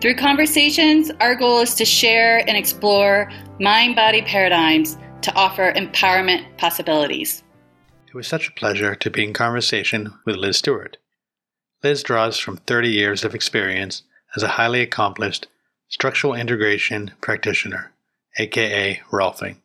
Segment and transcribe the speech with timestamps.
[0.00, 6.56] Through conversations, our goal is to share and explore mind body paradigms to offer empowerment
[6.56, 7.42] possibilities.
[8.06, 10.98] It was such a pleasure to be in conversation with Liz Stewart.
[11.82, 14.04] Liz draws from 30 years of experience
[14.36, 15.48] as a highly accomplished
[15.88, 17.90] structural integration practitioner,
[18.38, 19.56] aka Rolfing.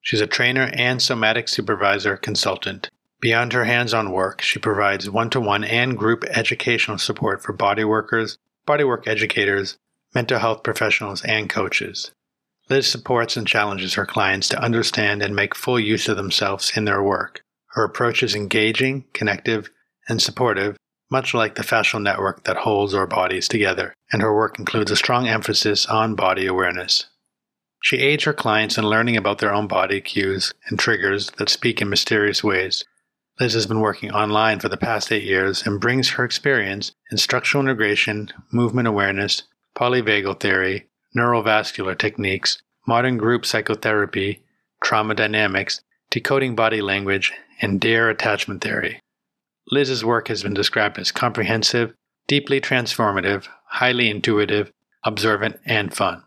[0.00, 2.90] She's a trainer and somatic supervisor consultant.
[3.20, 7.52] Beyond her hands on work, she provides one to one and group educational support for
[7.52, 9.76] body workers bodywork educators,
[10.14, 12.12] mental health professionals, and coaches.
[12.68, 16.84] Liz supports and challenges her clients to understand and make full use of themselves in
[16.84, 17.42] their work.
[17.72, 19.70] Her approach is engaging, connective,
[20.08, 20.76] and supportive,
[21.10, 24.96] much like the fascial network that holds our bodies together, and her work includes a
[24.96, 27.06] strong emphasis on body awareness.
[27.82, 31.82] She aids her clients in learning about their own body cues and triggers that speak
[31.82, 32.84] in mysterious ways,
[33.40, 37.18] Liz has been working online for the past eight years and brings her experience in
[37.18, 39.42] structural integration, movement awareness,
[39.76, 44.42] polyvagal theory, neurovascular techniques, modern group psychotherapy,
[44.82, 48.98] trauma dynamics, decoding body language, and DARE attachment theory.
[49.70, 51.94] Liz's work has been described as comprehensive,
[52.26, 54.72] deeply transformative, highly intuitive,
[55.04, 56.22] observant, and fun.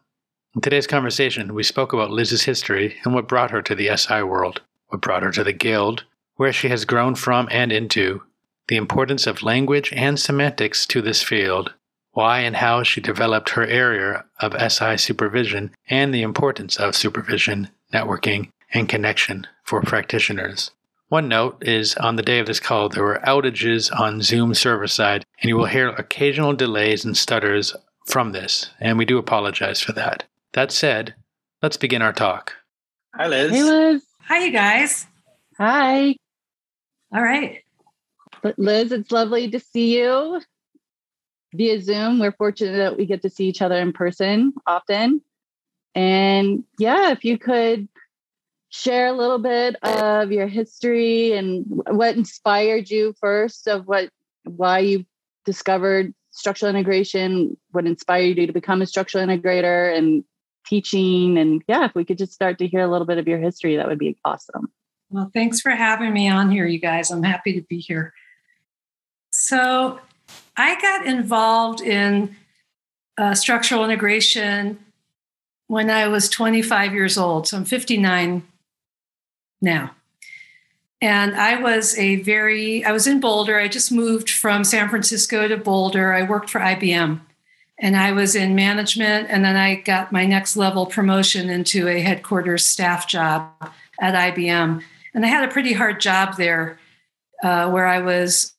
[0.54, 4.22] In today's conversation, we spoke about Liz's history and what brought her to the SI
[4.22, 6.04] world, what brought her to the Guild,
[6.36, 8.22] where she has grown from and into,
[8.68, 11.74] the importance of language and semantics to this field,
[12.12, 17.70] why and how she developed her area of SI supervision, and the importance of supervision,
[17.94, 20.72] networking, and connection for practitioners.
[21.10, 24.88] One note is on the day of this call, there were outages on Zoom server
[24.88, 27.76] side, and you will hear occasional delays and stutters
[28.08, 30.24] from this, and we do apologize for that.
[30.54, 31.14] That said,
[31.62, 32.54] let's begin our talk.
[33.14, 33.52] Hi, Liz.
[33.52, 34.04] Hey, Liz.
[34.28, 35.06] Hi, you guys.
[35.58, 36.16] Hi.
[37.14, 37.65] All right.
[38.58, 40.42] Liz, it's lovely to see you
[41.54, 42.20] via Zoom.
[42.20, 45.22] We're fortunate that we get to see each other in person often.
[45.94, 47.88] And yeah, if you could
[48.70, 54.10] share a little bit of your history and what inspired you first of what
[54.44, 55.06] why you
[55.46, 60.26] discovered structural integration, what inspired you to become a structural integrator and
[60.68, 63.40] teaching and yeah, if we could just start to hear a little bit of your
[63.40, 64.70] history, that would be awesome.
[65.10, 67.12] Well, thanks for having me on here, you guys.
[67.12, 68.14] I'm happy to be here.
[69.48, 70.00] So,
[70.58, 72.36] I got involved in
[73.16, 74.80] uh, structural integration
[75.68, 77.48] when I was 25 years old.
[77.48, 78.42] So, I'm 59
[79.62, 79.92] now.
[81.00, 83.60] And I was a very, I was in Boulder.
[83.60, 86.12] I just moved from San Francisco to Boulder.
[86.12, 87.20] I worked for IBM
[87.78, 89.28] and I was in management.
[89.30, 93.52] And then I got my next level promotion into a headquarters staff job
[94.02, 94.82] at IBM.
[95.14, 96.80] And I had a pretty hard job there
[97.44, 98.55] uh, where I was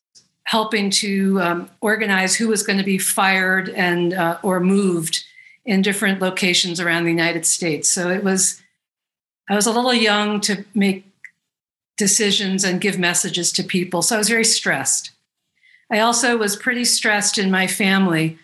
[0.47, 5.25] helping to um, organize who was going to be fired and uh, or moved
[5.65, 7.91] in different locations around the United States.
[7.91, 8.61] So it was
[9.49, 11.05] I was a little young to make
[11.97, 14.01] decisions and give messages to people.
[14.01, 15.11] So I was very stressed.
[15.91, 18.37] I also was pretty stressed in my family.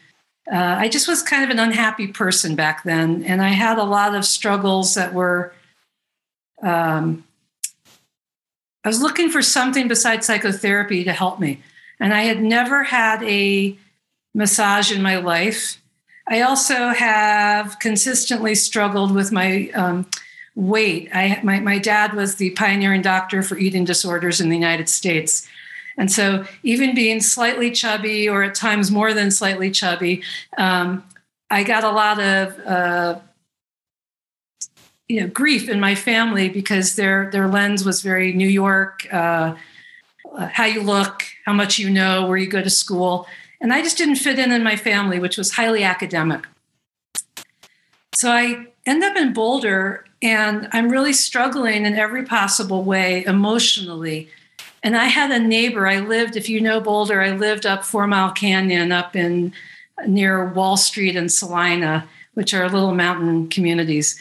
[0.52, 3.84] Uh, I just was kind of an unhappy person back then, and I had a
[3.84, 5.53] lot of struggles that were
[6.62, 7.24] um,
[8.84, 11.62] I was looking for something besides psychotherapy to help me.
[12.03, 13.78] And I had never had a
[14.34, 15.81] massage in my life.
[16.28, 20.08] I also have consistently struggled with my um,
[20.53, 21.09] weight.
[21.14, 25.47] I, my, my dad was the pioneering doctor for eating disorders in the United States.
[25.97, 30.23] And so, even being slightly chubby, or at times more than slightly chubby,
[30.58, 31.05] um,
[31.50, 33.20] I got a lot of uh,
[35.08, 39.55] you know grief in my family because their their lens was very New York, uh,
[40.38, 43.28] how you look, how much you know, where you go to school,
[43.62, 46.46] and I just didn't fit in in my family, which was highly academic.
[48.16, 54.30] So I end up in Boulder, and I'm really struggling in every possible way emotionally.
[54.84, 55.88] And I had a neighbor.
[55.88, 59.53] I lived, if you know Boulder, I lived up Four Mile Canyon, up in
[60.06, 64.20] near Wall Street and Salina, which are little mountain communities.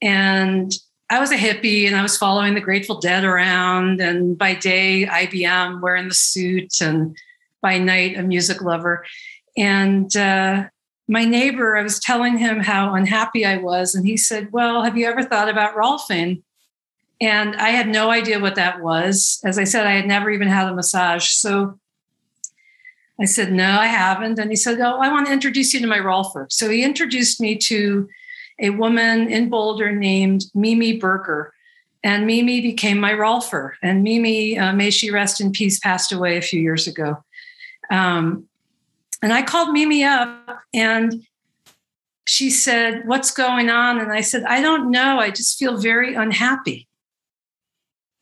[0.00, 0.72] And
[1.10, 4.00] I was a hippie and I was following the Grateful Dead around.
[4.00, 7.16] And by day, IBM wearing the suit, and
[7.62, 9.06] by night, a music lover.
[9.56, 10.64] And uh,
[11.08, 14.98] my neighbor, I was telling him how unhappy I was, and he said, Well, have
[14.98, 16.42] you ever thought about Rolfing?
[17.20, 19.40] And I had no idea what that was.
[19.44, 21.30] As I said, I had never even had a massage.
[21.30, 21.78] So
[23.18, 24.38] I said, No, I haven't.
[24.38, 26.52] And he said, Oh, I want to introduce you to my Rolfer.
[26.52, 28.08] So he introduced me to
[28.60, 31.52] a woman in Boulder named Mimi Berger.
[32.04, 33.72] And Mimi became my Rolfer.
[33.82, 37.22] And Mimi, uh, may she rest in peace, passed away a few years ago.
[37.90, 38.48] Um,
[39.22, 41.26] and I called Mimi up and
[42.24, 43.98] she said, What's going on?
[43.98, 45.18] And I said, I don't know.
[45.18, 46.86] I just feel very unhappy.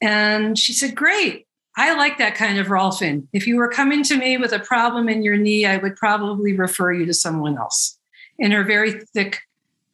[0.00, 1.46] And she said, Great.
[1.76, 3.26] I like that kind of Rolfing.
[3.34, 6.54] If you were coming to me with a problem in your knee, I would probably
[6.54, 7.98] refer you to someone else
[8.38, 9.40] in her very thick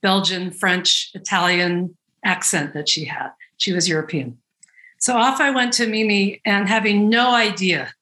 [0.02, 3.30] Belgian, French, Italian accent that she had.
[3.56, 4.38] She was European.
[4.98, 7.92] So off I went to Mimi and having no idea,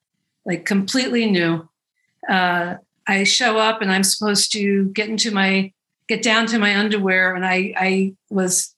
[0.45, 1.69] like completely new.
[2.29, 2.77] Uh,
[3.07, 5.73] I show up and I'm supposed to get into my
[6.09, 8.75] get down to my underwear, and I I was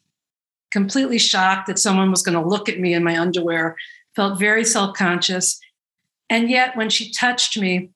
[0.71, 3.77] completely shocked that someone was going to look at me in my underwear.
[4.15, 5.61] Felt very self conscious,
[6.31, 7.91] and yet when she touched me,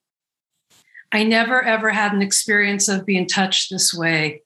[1.12, 4.43] I never ever had an experience of being touched this way.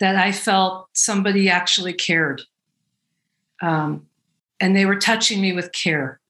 [0.00, 2.42] That I felt somebody actually cared,
[3.60, 4.06] um,
[4.58, 6.20] and they were touching me with care.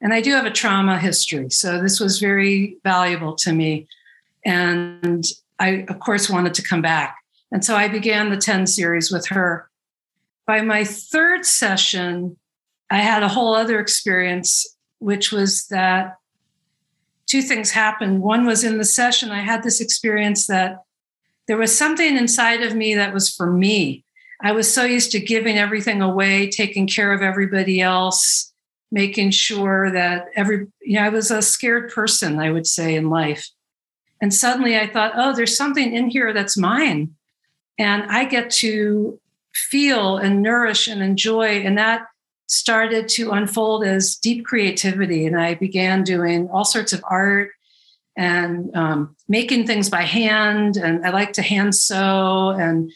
[0.00, 3.88] And I do have a trauma history, so this was very valuable to me.
[4.44, 5.24] And
[5.58, 7.16] I, of course, wanted to come back.
[7.50, 9.68] And so I began the 10 series with her.
[10.46, 12.36] By my third session,
[12.90, 14.66] I had a whole other experience,
[14.98, 16.16] which was that
[17.26, 18.22] two things happened.
[18.22, 20.82] One was in the session, I had this experience that
[21.48, 24.04] there was something inside of me that was for me.
[24.40, 28.52] I was so used to giving everything away, taking care of everybody else,
[28.92, 33.10] making sure that every, you know, I was a scared person, I would say, in
[33.10, 33.48] life.
[34.20, 37.14] And suddenly I thought, oh, there's something in here that's mine.
[37.78, 39.18] And I get to
[39.54, 41.62] feel and nourish and enjoy.
[41.62, 42.06] And that
[42.46, 45.26] started to unfold as deep creativity.
[45.26, 47.50] And I began doing all sorts of art
[48.18, 50.76] and um, making things by hand.
[50.76, 52.90] And I like to hand sew and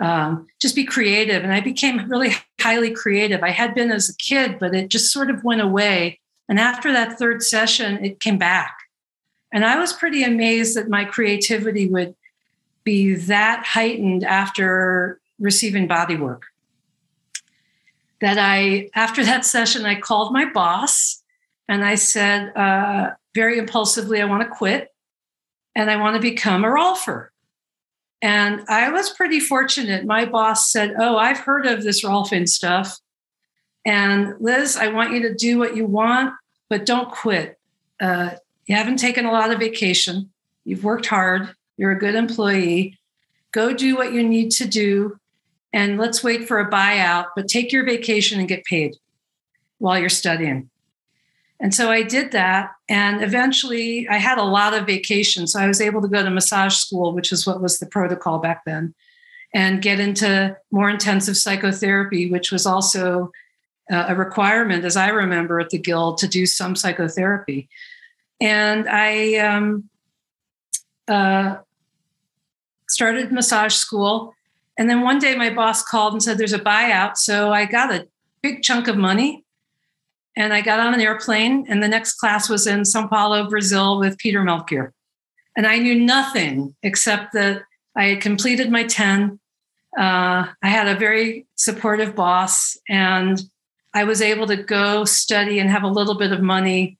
[0.00, 1.44] um, just be creative.
[1.44, 2.30] And I became really
[2.60, 3.42] highly creative.
[3.42, 6.20] I had been as a kid, but it just sort of went away.
[6.48, 8.74] And after that third session, it came back.
[9.52, 12.14] And I was pretty amazed that my creativity would
[12.82, 16.44] be that heightened after receiving body work.
[18.22, 21.21] That I, after that session, I called my boss
[21.68, 24.88] and I said, uh, very impulsively, I want to quit
[25.74, 27.28] and I want to become a rolfer.
[28.20, 30.04] And I was pretty fortunate.
[30.04, 32.98] My boss said, Oh, I've heard of this Rolfing stuff.
[33.84, 36.34] And Liz, I want you to do what you want,
[36.70, 37.58] but don't quit.
[38.00, 38.30] Uh,
[38.66, 40.30] you haven't taken a lot of vacation.
[40.64, 41.52] You've worked hard.
[41.76, 42.98] You're a good employee.
[43.50, 45.18] Go do what you need to do.
[45.72, 48.94] And let's wait for a buyout, but take your vacation and get paid
[49.78, 50.70] while you're studying.
[51.62, 52.72] And so I did that.
[52.88, 55.46] And eventually I had a lot of vacation.
[55.46, 58.40] So I was able to go to massage school, which is what was the protocol
[58.40, 58.94] back then,
[59.54, 63.30] and get into more intensive psychotherapy, which was also
[63.92, 67.68] uh, a requirement, as I remember at the Guild, to do some psychotherapy.
[68.40, 69.88] And I um,
[71.06, 71.58] uh,
[72.88, 74.34] started massage school.
[74.76, 77.18] And then one day my boss called and said, There's a buyout.
[77.18, 78.08] So I got a
[78.42, 79.44] big chunk of money
[80.36, 81.66] and I got on an airplane.
[81.68, 84.92] And the next class was in Sao Paulo, Brazil with Peter Melchior.
[85.56, 87.62] And I knew nothing except that
[87.96, 89.38] I had completed my 10.
[89.98, 93.42] Uh, I had a very supportive boss, and
[93.92, 96.98] I was able to go study and have a little bit of money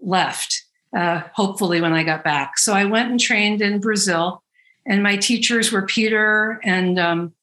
[0.00, 2.58] left uh, hopefully when I got back.
[2.58, 4.42] So I went and trained in Brazil,
[4.86, 7.34] and my teachers were Peter and um,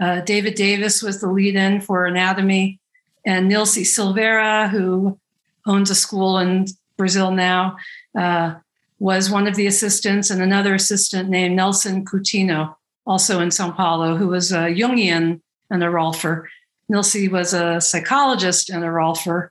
[0.00, 2.77] uh, David Davis was the lead in for anatomy,
[3.28, 5.18] and Nilce Silveira, who
[5.66, 6.64] owns a school in
[6.96, 7.76] Brazil now,
[8.18, 8.54] uh,
[8.98, 12.74] was one of the assistants, and another assistant named Nelson Coutinho,
[13.06, 16.46] also in Sao Paulo, who was a Jungian and a Rolfer.
[16.88, 19.50] Nilce was a psychologist and a Rolfer.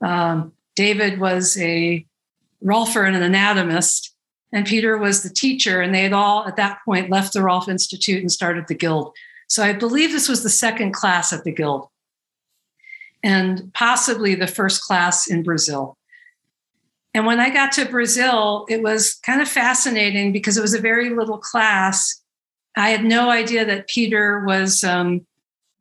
[0.00, 2.06] Um, David was a
[2.64, 4.14] Rolfer and an anatomist,
[4.54, 5.82] and Peter was the teacher.
[5.82, 9.14] And they had all, at that point, left the Rolf Institute and started the Guild.
[9.48, 11.88] So I believe this was the second class at the Guild,
[13.28, 15.98] and possibly the first class in Brazil.
[17.12, 20.80] And when I got to Brazil, it was kind of fascinating because it was a
[20.80, 22.22] very little class.
[22.74, 25.26] I had no idea that Peter was um,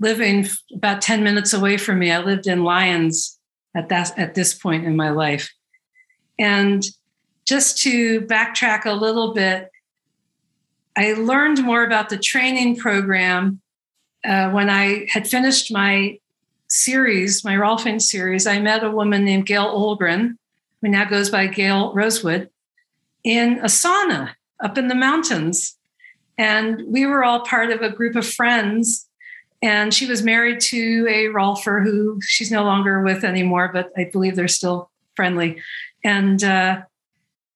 [0.01, 2.11] living about 10 minutes away from me.
[2.11, 3.39] I lived in Lyons
[3.73, 5.49] at that at this point in my life.
[6.37, 6.83] And
[7.47, 9.69] just to backtrack a little bit,
[10.97, 13.61] I learned more about the training program
[14.25, 16.17] uh, when I had finished my
[16.77, 18.45] series, my Rolfing series.
[18.45, 20.37] I met a woman named Gail Olgren,
[20.81, 22.49] who now goes by Gail Rosewood,
[23.23, 24.31] in a sauna
[24.63, 25.75] up in the mountains.
[26.37, 29.09] And we were all part of a group of friends.
[29.61, 34.09] And she was married to a Rolfer who she's no longer with anymore, but I
[34.11, 35.59] believe they're still friendly.
[36.03, 36.81] And uh,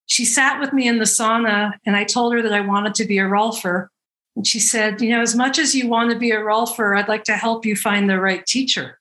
[0.07, 3.05] she sat with me in the sauna, and I told her that I wanted to
[3.05, 3.87] be a Rolfer.
[4.35, 7.07] And she said, You know, as much as you want to be a Rolfer, I'd
[7.07, 8.97] like to help you find the right teacher.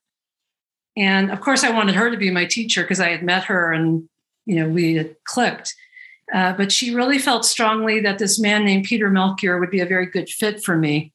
[0.96, 3.72] And of course, I wanted her to be my teacher because I had met her
[3.72, 4.08] and,
[4.44, 5.74] you know, we had clicked.
[6.32, 9.86] Uh, but she really felt strongly that this man named Peter Melchior would be a
[9.86, 11.12] very good fit for me,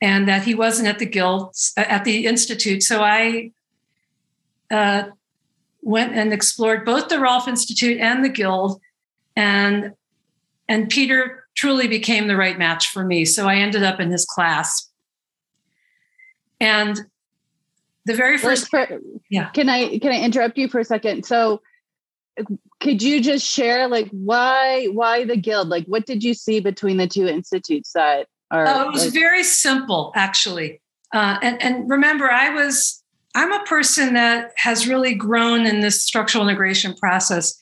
[0.00, 2.84] and that he wasn't at the guild uh, at the institute.
[2.84, 3.50] So I
[4.70, 5.04] uh,
[5.82, 8.80] went and explored both the Rolf Institute and the guild,
[9.34, 9.92] and
[10.68, 13.24] and Peter truly became the right match for me.
[13.24, 14.88] So I ended up in his class,
[16.60, 17.00] and
[18.06, 18.70] the very first.
[18.70, 19.50] For, yeah.
[19.50, 21.26] Can I can I interrupt you for a second?
[21.26, 21.60] So
[22.80, 26.96] could you just share like why why the guild like what did you see between
[26.96, 30.80] the two institutes that are oh, it was like- very simple actually
[31.14, 33.02] uh, and and remember i was
[33.34, 37.56] i'm a person that has really grown in this structural integration process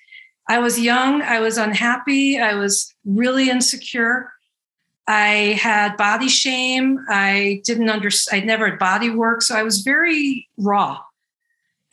[0.48, 4.32] i was young i was unhappy i was really insecure
[5.06, 9.80] i had body shame i didn't understand i never had body work so i was
[9.80, 11.00] very raw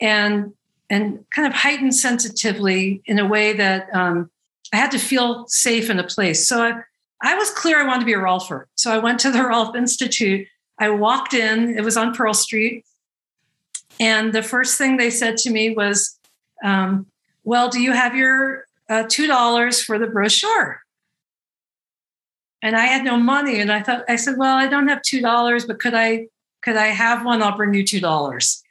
[0.00, 0.52] and
[0.92, 4.30] and kind of heightened sensitively in a way that um,
[4.74, 6.46] I had to feel safe in a place.
[6.46, 6.82] So I,
[7.22, 8.66] I was clear I wanted to be a Rolfer.
[8.74, 10.46] So I went to the Rolf Institute.
[10.78, 12.84] I walked in, it was on Pearl Street.
[13.98, 16.18] And the first thing they said to me was,
[16.62, 17.06] um,
[17.42, 20.81] Well, do you have your uh, $2 for the brochure?
[22.62, 23.60] And I had no money.
[23.60, 26.28] And I thought, I said, Well, I don't have $2, but could I?
[26.62, 27.42] Could I have one?
[27.42, 28.62] I'll bring you $2.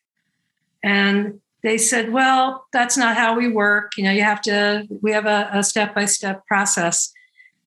[0.83, 3.91] And they said, well, that's not how we work.
[3.97, 7.13] You know, you have to, we have a step by step process.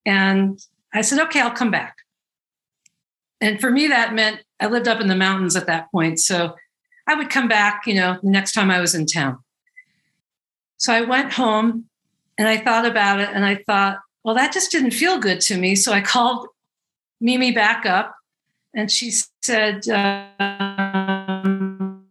[0.05, 0.61] And
[0.93, 1.97] I said, okay, I'll come back.
[3.41, 6.19] And for me, that meant I lived up in the mountains at that point.
[6.19, 6.55] So
[7.07, 9.39] I would come back, you know, the next time I was in town.
[10.77, 11.85] So I went home
[12.37, 15.59] and I thought about it and I thought, well, that just didn't feel good to
[15.59, 15.77] me.
[15.77, 16.49] So I called
[17.21, 18.17] Mimi back up
[18.75, 19.13] and she
[19.43, 22.05] said, um,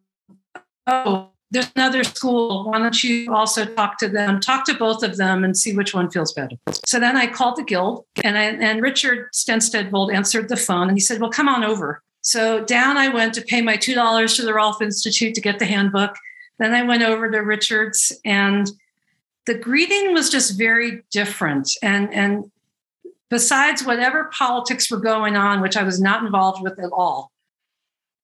[0.87, 2.69] oh, there's another school.
[2.69, 4.39] Why don't you also talk to them?
[4.39, 6.55] Talk to both of them and see which one feels better.
[6.85, 10.97] So then I called the guild, and I, and Richard Stenstadvold answered the phone, and
[10.97, 14.35] he said, "Well, come on over." So down I went to pay my two dollars
[14.37, 16.15] to the Rolf Institute to get the handbook.
[16.57, 18.71] Then I went over to Richard's, and
[19.45, 21.69] the greeting was just very different.
[21.81, 22.51] And and
[23.29, 27.31] besides whatever politics were going on, which I was not involved with at all,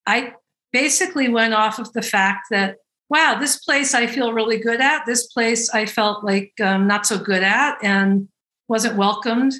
[0.05, 0.33] I
[0.71, 2.77] basically went off of the fact that
[3.09, 5.05] wow, this place I feel really good at.
[5.05, 8.27] This place I felt like um, not so good at and
[8.67, 9.53] wasn't welcomed.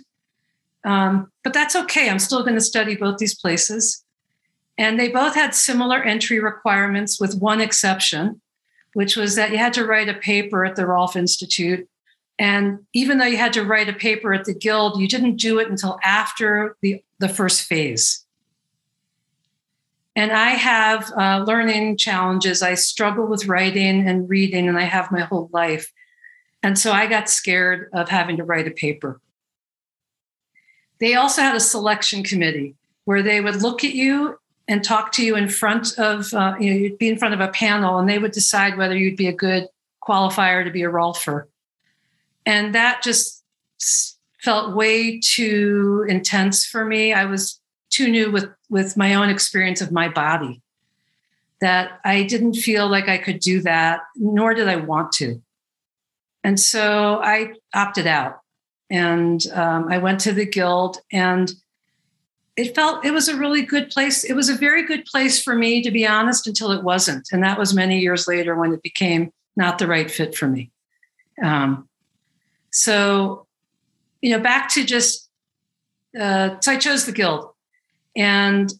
[0.85, 2.09] Um, but that's okay.
[2.09, 4.03] I'm still going to study both these places.
[4.77, 8.39] And they both had similar entry requirements, with one exception,
[8.93, 11.87] which was that you had to write a paper at the Rolf Institute.
[12.37, 15.59] And even though you had to write a paper at the Guild, you didn't do
[15.59, 18.25] it until after the, the first phase.
[20.15, 22.61] And I have uh, learning challenges.
[22.61, 25.91] I struggle with writing and reading, and I have my whole life.
[26.61, 29.21] And so I got scared of having to write a paper.
[30.99, 34.37] They also had a selection committee where they would look at you
[34.69, 37.39] and talk to you in front of, uh, you know, you'd be in front of
[37.39, 39.67] a panel and they would decide whether you'd be a good
[40.07, 41.47] qualifier to be a Rolfer.
[42.45, 43.43] And that just
[44.39, 47.13] felt way too intense for me.
[47.13, 47.59] I was
[47.89, 50.61] too new with with my own experience of my body
[51.61, 55.41] that I didn't feel like I could do that, nor did I want to.
[56.43, 58.39] And so I opted out
[58.89, 61.51] and um, I went to the guild and
[62.59, 64.25] it felt it was a really good place.
[64.25, 67.29] It was a very good place for me, to be honest, until it wasn't.
[67.31, 70.69] And that was many years later when it became not the right fit for me.
[71.41, 71.87] Um,
[72.71, 73.47] so,
[74.21, 75.29] you know, back to just,
[76.19, 77.51] uh, so I chose the guild.
[78.13, 78.73] And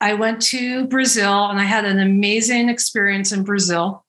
[0.00, 4.04] I went to Brazil and I had an amazing experience in Brazil.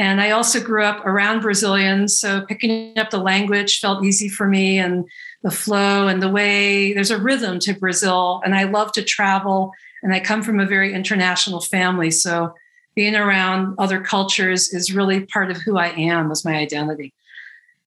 [0.00, 2.18] And I also grew up around Brazilians.
[2.18, 5.04] So picking up the language felt easy for me and
[5.42, 8.40] the flow and the way there's a rhythm to Brazil.
[8.44, 9.72] And I love to travel.
[10.02, 12.10] And I come from a very international family.
[12.10, 12.54] So
[12.96, 17.12] being around other cultures is really part of who I am, was my identity.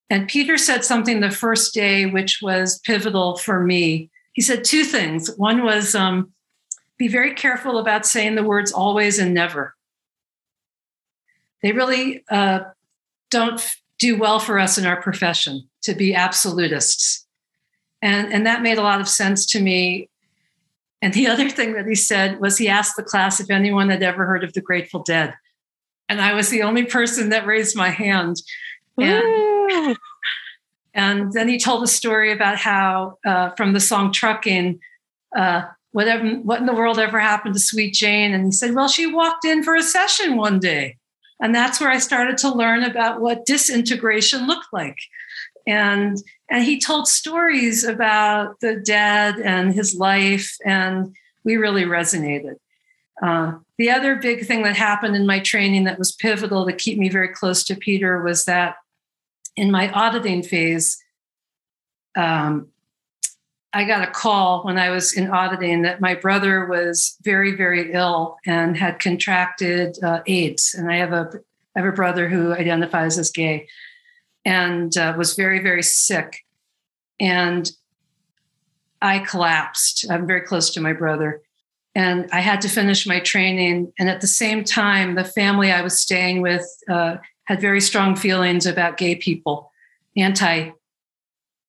[0.10, 4.84] And Peter said something the first day, which was pivotal for me he said two
[4.84, 5.32] things.
[5.38, 6.34] One was um,
[6.98, 9.76] be very careful about saying the words always and never.
[11.64, 12.60] They really uh,
[13.32, 13.66] don't
[13.98, 17.26] do well for us in our profession to be absolutists.
[18.02, 20.10] And, and that made a lot of sense to me.
[21.02, 24.04] And the other thing that he said was he asked the class if anyone had
[24.04, 25.34] ever heard of the Grateful Dead.
[26.10, 28.42] And I was the only person that raised my hand.
[28.98, 29.98] And,
[30.94, 34.82] and then he told a story about how, uh, from the song Trucking,
[35.36, 38.34] uh, whatever, what in the world ever happened to Sweet Jane?
[38.34, 40.98] And he said, well, she walked in for a session one day.
[41.44, 44.98] And that's where I started to learn about what disintegration looked like.
[45.68, 46.18] And,
[46.50, 52.56] and he told stories about the dead and his life, and we really resonated.
[53.22, 56.98] Uh, the other big thing that happened in my training that was pivotal to keep
[56.98, 58.76] me very close to Peter was that
[59.58, 60.98] in my auditing phase,
[62.16, 62.70] um,
[63.76, 67.92] I got a call when I was in auditing that my brother was very, very
[67.92, 70.76] ill and had contracted uh, AIDS.
[70.78, 71.32] And I have a
[71.76, 73.68] I have a brother who identifies as gay,
[74.46, 76.46] and uh, was very, very sick.
[77.20, 77.72] And
[79.02, 80.06] I collapsed.
[80.08, 81.42] I'm very close to my brother,
[81.96, 83.92] and I had to finish my training.
[83.98, 88.16] And at the same time, the family I was staying with uh, had very strong
[88.16, 89.72] feelings about gay people,
[90.16, 90.70] anti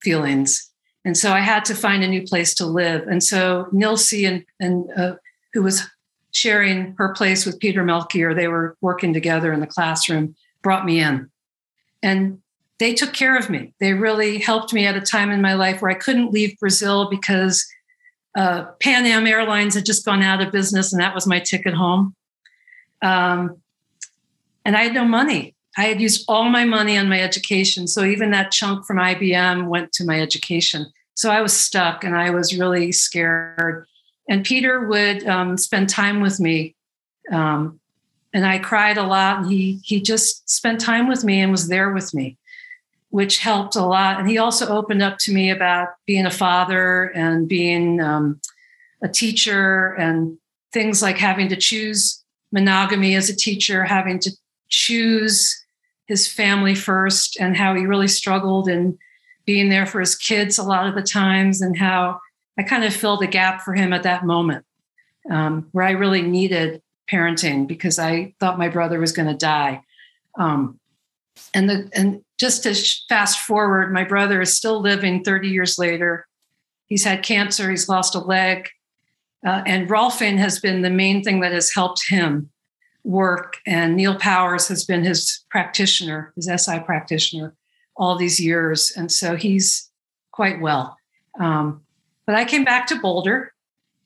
[0.02, 0.70] feelings.
[1.04, 3.06] And so I had to find a new place to live.
[3.06, 5.16] And so Nilce and, and uh,
[5.52, 5.82] who was
[6.30, 11.00] sharing her place with Peter Melchior, they were working together in the classroom, brought me
[11.00, 11.30] in.
[12.02, 12.40] And
[12.78, 13.73] they took care of me.
[13.78, 17.08] They really helped me at a time in my life where I couldn't leave Brazil
[17.08, 17.64] because
[18.37, 21.75] uh, Pan Am Airlines had just gone out of business, and that was my ticket
[21.75, 22.14] home.
[23.00, 23.58] Um,
[24.64, 25.54] and I had no money.
[25.76, 27.87] I had used all my money on my education.
[27.87, 30.87] So even that chunk from IBM went to my education.
[31.14, 33.87] So I was stuck and I was really scared.
[34.28, 36.75] And Peter would um, spend time with me.
[37.30, 37.80] Um,
[38.32, 39.39] and I cried a lot.
[39.39, 42.37] And he, he just spent time with me and was there with me,
[43.10, 44.19] which helped a lot.
[44.19, 48.41] And he also opened up to me about being a father and being um,
[49.02, 50.39] a teacher and
[50.73, 54.30] things like having to choose monogamy as a teacher, having to
[54.69, 55.64] choose
[56.06, 58.99] his family first and how he really struggled and
[59.47, 62.21] being there for his kids a lot of the times and how
[62.58, 64.64] I kind of filled a gap for him at that moment
[65.30, 69.82] um, where I really needed parenting because I thought my brother was going to die.
[70.38, 70.78] Um,
[71.52, 72.75] and the and just to
[73.08, 76.26] fast forward, my brother is still living 30 years later.
[76.86, 77.71] He's had cancer.
[77.71, 78.69] He's lost a leg,
[79.45, 82.50] uh, and Rolfing has been the main thing that has helped him
[83.04, 83.58] work.
[83.67, 87.54] And Neil Powers has been his practitioner, his SI practitioner,
[87.97, 88.93] all these years.
[88.97, 89.90] And so he's
[90.32, 90.97] quite well.
[91.38, 91.82] Um,
[92.26, 93.52] but I came back to Boulder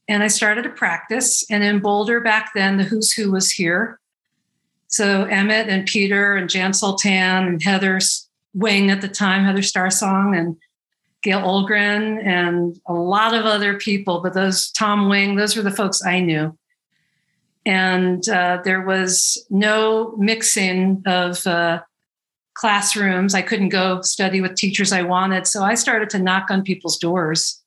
[0.09, 1.45] and I started to practice.
[1.51, 4.01] And in Boulder back then, the who's who was here.
[4.89, 8.01] So Emmett and Peter and Jan Sultan and Heather
[8.55, 10.57] Wing at the time, Heather Starsong and
[11.23, 15.71] Gail Olgren and a lot of other people, but those Tom Wing, those were the
[15.71, 16.58] folks I knew
[17.69, 21.83] and uh, there was no mixing of uh,
[22.55, 23.35] classrooms.
[23.35, 25.47] I couldn't go study with teachers I wanted.
[25.47, 27.63] So I started to knock on people's doors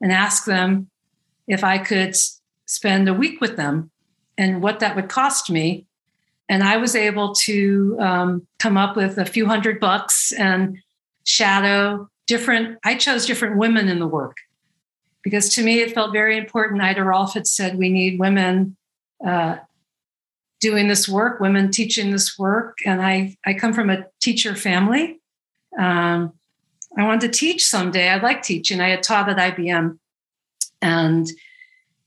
[0.00, 0.90] and ask them
[1.46, 2.16] if I could
[2.66, 3.92] spend a week with them
[4.36, 5.86] and what that would cost me.
[6.48, 10.76] And I was able to um, come up with a few hundred bucks and
[11.22, 14.38] shadow different, I chose different women in the work
[15.22, 16.82] because to me it felt very important.
[16.82, 18.76] Ida Rolf had said we need women
[19.26, 19.56] uh,
[20.60, 22.78] doing this work, women teaching this work.
[22.84, 25.20] And I, I come from a teacher family.
[25.78, 26.32] Um,
[26.98, 28.08] I wanted to teach someday.
[28.08, 28.80] I like teaching.
[28.80, 29.98] I had taught at IBM.
[30.82, 31.28] And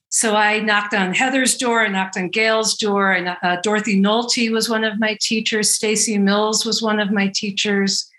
[0.09, 4.51] so I knocked on Heather's door, I knocked on Gail's door, and uh, Dorothy Nolte
[4.51, 5.73] was one of my teachers.
[5.73, 8.11] Stacy Mills was one of my teachers.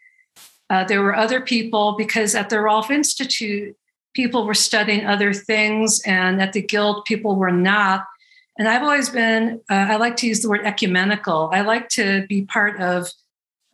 [0.68, 3.76] Uh, there were other people because at the Rolf Institute,
[4.12, 8.06] people were studying other things, and at the Guild, people were not.
[8.58, 11.50] And I've always been, uh, I like to use the word ecumenical.
[11.52, 13.10] I like to be part of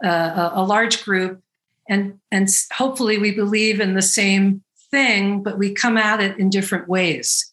[0.03, 1.43] uh, a, large group
[1.89, 6.49] and, and hopefully we believe in the same thing, but we come at it in
[6.49, 7.53] different ways.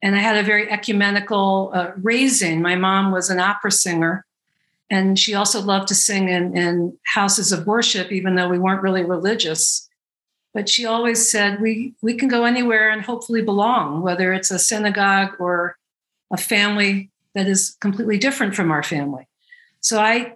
[0.00, 2.62] And I had a very ecumenical uh, raising.
[2.62, 4.24] My mom was an opera singer,
[4.88, 8.82] and she also loved to sing in, in houses of worship, even though we weren't
[8.82, 9.88] really religious.
[10.54, 14.58] But she always said, we, we can go anywhere and hopefully belong, whether it's a
[14.58, 15.77] synagogue or
[16.30, 19.26] a family that is completely different from our family.
[19.80, 20.34] So I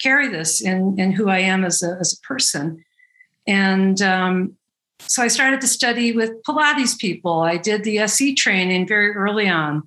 [0.00, 2.84] carry this in, in who I am as a, as a person.
[3.46, 4.56] And um,
[4.98, 7.42] so I started to study with Pilates people.
[7.42, 9.84] I did the SE training very early on.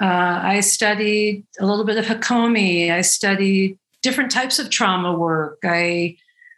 [0.00, 2.90] Uh, I studied a little bit of Hakomi.
[2.90, 5.58] I studied different types of trauma work.
[5.64, 6.16] I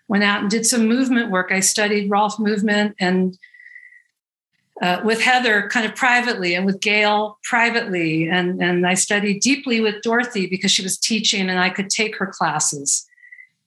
[0.09, 1.51] went out and did some movement work.
[1.51, 3.37] I studied Rolf movement and
[4.83, 8.29] uh, with Heather kind of privately and with Gail privately.
[8.29, 12.17] And, and I studied deeply with Dorothy because she was teaching and I could take
[12.17, 13.07] her classes.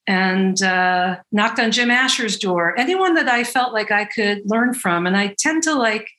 [0.05, 4.73] And uh, knocked on Jim Asher's door, anyone that I felt like I could learn
[4.73, 5.05] from.
[5.05, 6.09] And I tend to like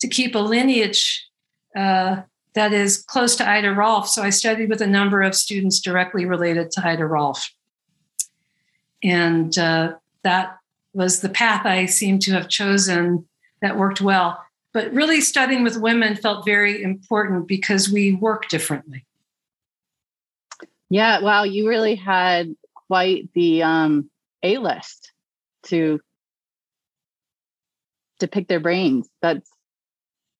[0.00, 1.26] to keep a lineage
[1.76, 2.22] uh,
[2.54, 4.08] that is close to Ida Rolf.
[4.08, 7.52] So I studied with a number of students directly related to Ida Rolf.
[9.02, 10.58] And uh, that
[10.92, 13.26] was the path I seem to have chosen
[13.62, 14.42] that worked well.
[14.72, 19.04] But really, studying with women felt very important because we work differently.
[20.90, 24.10] Yeah, wow, you really had quite the um,
[24.42, 25.12] A list
[25.64, 26.00] to
[28.20, 29.08] to pick their brains.
[29.22, 29.50] That's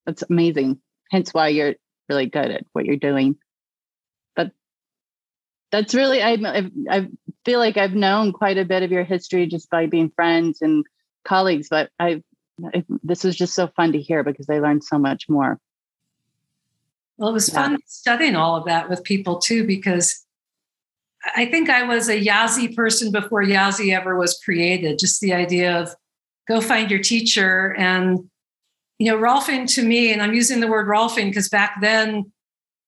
[0.07, 0.81] that's amazing.
[1.11, 1.75] Hence why you're
[2.09, 3.37] really good at what you're doing.
[4.37, 4.53] But
[5.71, 6.37] that's really I
[6.91, 7.09] I
[7.45, 10.85] feel like I've known quite a bit of your history just by being friends and
[11.25, 12.23] colleagues, but I
[13.03, 15.59] this was just so fun to hear because I learned so much more.
[17.16, 20.25] Well, it was fun studying all of that with people too, because
[21.35, 24.99] I think I was a IASI person before IASI ever was created.
[24.99, 25.94] Just the idea of
[26.47, 28.31] go find your teacher and
[28.99, 32.33] you know, Rolfing to me, and I'm using the word Rolfing because back then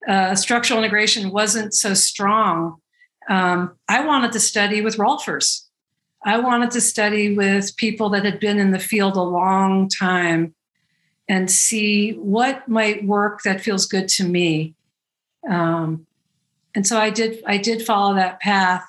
[0.08, 2.76] uh, structural integration wasn't so strong.
[3.28, 5.66] Um, I wanted to study with Rolfers.
[6.24, 10.54] I wanted to study with people that had been in the field a long time
[11.28, 14.74] and see what might work that feels good to me.
[15.48, 16.06] Um,
[16.74, 17.42] and so I did.
[17.46, 18.84] I did follow that path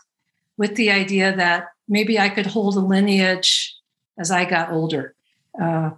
[0.58, 3.76] with the idea that maybe I could hold a lineage
[4.20, 5.16] as I got older.
[5.60, 5.92] Uh,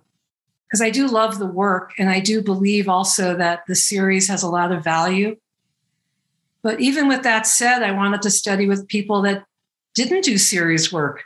[0.67, 4.41] because I do love the work and I do believe also that the series has
[4.41, 5.37] a lot of value.
[6.63, 9.43] But even with that said, I wanted to study with people that
[9.95, 11.23] didn't do series work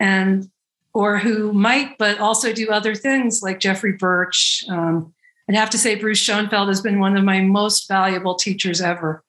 [0.00, 0.50] and
[0.94, 4.64] or who might but also do other things like Jeffrey Burch.
[4.68, 5.12] Um,
[5.48, 9.22] I'd have to say Bruce Schoenfeld has been one of my most valuable teachers ever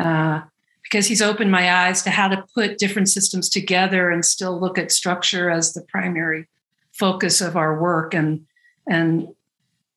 [0.00, 0.40] uh,
[0.82, 4.78] because he's opened my eyes to how to put different systems together and still look
[4.78, 6.48] at structure as the primary
[6.92, 8.46] focus of our work and
[8.88, 9.28] and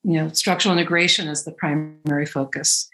[0.04, 2.90] you know structural integration as the primary focus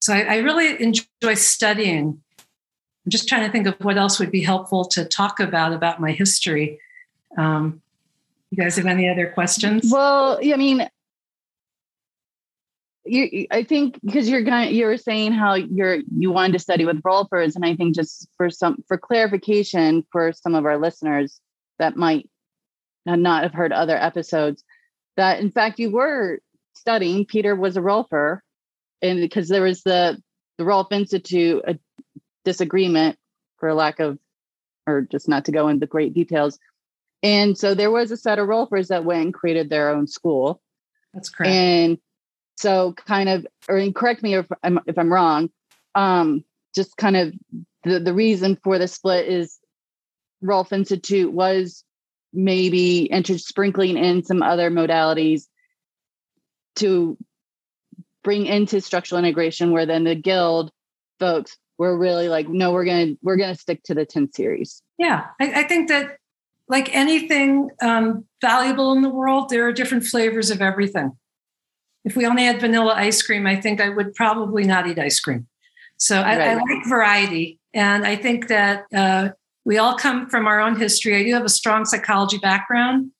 [0.00, 2.22] so I, I, really enjoy studying
[3.04, 6.00] i'm just trying to think of what else would be helpful to talk about about
[6.00, 6.78] my history
[7.38, 7.80] um,
[8.50, 10.88] you guys have any other questions well i mean
[13.04, 16.84] you, I think because you're going you were saying how you're you wanted to study
[16.84, 21.40] with Rolfers, and I think just for some for clarification for some of our listeners
[21.78, 22.28] that might
[23.06, 24.62] not have heard other episodes,
[25.16, 26.40] that in fact you were
[26.74, 27.24] studying.
[27.24, 28.40] Peter was a Rolfer,
[29.02, 30.20] and because there was the
[30.58, 31.78] the Rolf Institute a
[32.44, 33.18] disagreement
[33.58, 34.18] for lack of,
[34.86, 36.58] or just not to go into great details.
[37.22, 40.60] And so there was a set of Rolfers that went and created their own school.
[41.12, 41.52] That's correct.
[41.52, 41.98] And
[42.56, 45.50] so kind of, or correct me if I'm if I'm wrong.
[45.94, 47.34] Um, just kind of
[47.84, 49.58] the, the reason for the split is
[50.40, 51.84] Rolf Institute was
[52.32, 55.46] maybe enter sprinkling in some other modalities
[56.76, 57.18] to
[58.22, 60.70] bring into structural integration where then the guild
[61.18, 65.26] folks were really like no we're gonna we're gonna stick to the 10 series yeah
[65.40, 66.18] i, I think that
[66.68, 71.12] like anything um, valuable in the world there are different flavors of everything
[72.04, 75.18] if we only had vanilla ice cream i think i would probably not eat ice
[75.18, 75.46] cream
[75.96, 76.48] so I, right.
[76.48, 79.30] I like variety and i think that uh,
[79.64, 81.16] we all come from our own history.
[81.16, 83.12] I do have a strong psychology background.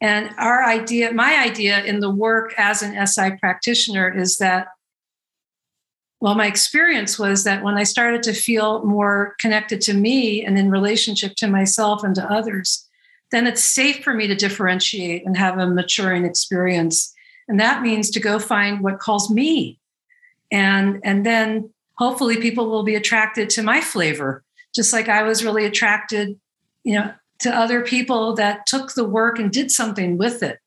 [0.00, 4.68] And our idea, my idea in the work as an SI practitioner is that,
[6.24, 10.58] well, my experience was that when I started to feel more connected to me and
[10.58, 12.88] in relationship to myself and to others,
[13.30, 17.12] then it's safe for me to differentiate and have a maturing experience.
[17.46, 19.78] And that means to go find what calls me.
[20.50, 24.42] And, and then hopefully people will be attracted to my flavor
[24.74, 26.40] just like I was really attracted,
[26.84, 30.58] you know, to other people that took the work and did something with it.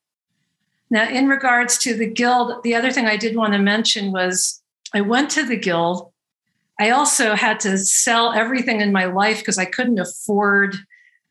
[0.88, 4.62] Now, in regards to the guild, the other thing I did want to mention was
[4.94, 6.12] I went to the guild.
[6.80, 10.76] I also had to sell everything in my life because I couldn't afford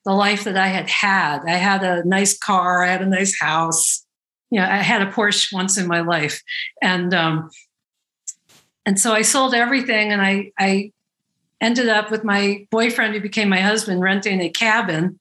[0.05, 1.41] the life that I had had.
[1.45, 4.05] I had a nice car, I had a nice house.
[4.49, 6.41] You know, I had a Porsche once in my life,
[6.81, 7.49] and um,
[8.85, 10.93] and so I sold everything, and I I
[11.59, 15.19] ended up with my boyfriend who became my husband renting a cabin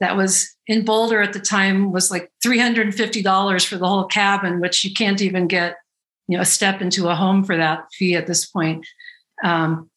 [0.00, 4.84] that was in Boulder at the time was like $350 for the whole cabin, which
[4.84, 5.76] you can't even get,
[6.28, 8.86] you know, a step into a home for that fee at this point.
[9.42, 9.90] Um,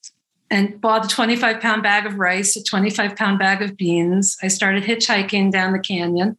[0.50, 4.38] and bought a 25 pound bag of rice, a 25 pound bag of beans.
[4.42, 6.38] I started hitchhiking down the canyon.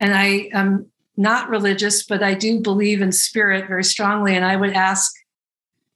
[0.00, 4.36] And I am not religious, but I do believe in spirit very strongly.
[4.36, 5.12] And I would ask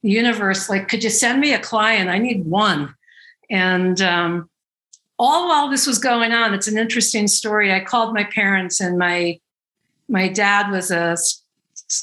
[0.01, 2.09] the universe, like, could you send me a client?
[2.09, 2.93] I need one.
[3.49, 4.49] And um,
[5.17, 7.71] all while this was going on, it's an interesting story.
[7.71, 9.39] I called my parents, and my
[10.09, 11.15] my dad was a,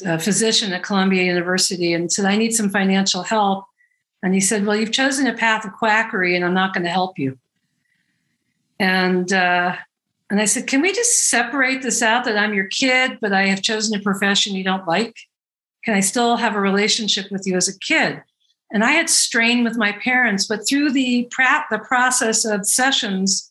[0.05, 3.65] a physician at Columbia University, and said, "I need some financial help."
[4.23, 6.91] And he said, Well, you've chosen a path of quackery and I'm not going to
[6.91, 7.39] help you.
[8.79, 9.77] And, uh,
[10.31, 13.47] and I said, Can we just separate this out that I'm your kid, but I
[13.47, 15.17] have chosen a profession you don't like?
[15.85, 18.23] Can I still have a relationship with you as a kid?
[18.73, 21.29] And I had strained with my parents, but through the,
[21.71, 23.51] the process of sessions,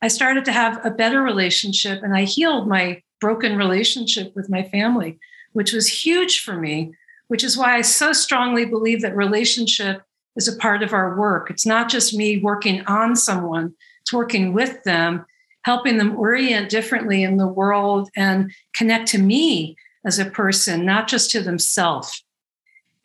[0.00, 4.62] I started to have a better relationship and I healed my broken relationship with my
[4.62, 5.18] family,
[5.54, 6.92] which was huge for me
[7.28, 10.02] which is why I so strongly believe that relationship
[10.36, 11.50] is a part of our work.
[11.50, 15.24] It's not just me working on someone, it's working with them,
[15.62, 21.08] helping them orient differently in the world and connect to me as a person, not
[21.08, 22.24] just to themselves.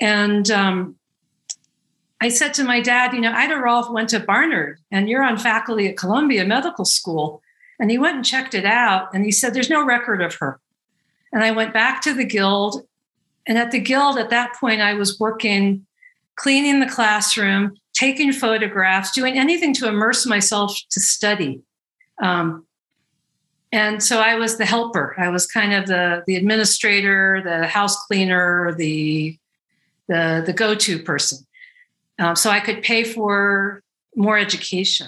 [0.02, 0.96] And um,
[2.20, 5.38] I said to my dad, you know, Ida Rolf went to Barnard and you're on
[5.38, 7.42] faculty at Columbia Medical School.
[7.80, 10.60] And he went and checked it out and he said, there's no record of her.
[11.32, 12.88] And I went back to the guild
[13.50, 15.88] and at the Guild, at that point, I was working,
[16.36, 21.62] cleaning the classroom, taking photographs, doing anything to immerse myself to study.
[22.22, 22.68] Um,
[23.72, 25.16] and so I was the helper.
[25.18, 29.38] I was kind of the the administrator, the house cleaner, the
[30.08, 31.40] the the go to person.
[32.20, 33.82] Um, so I could pay for
[34.16, 35.08] more education.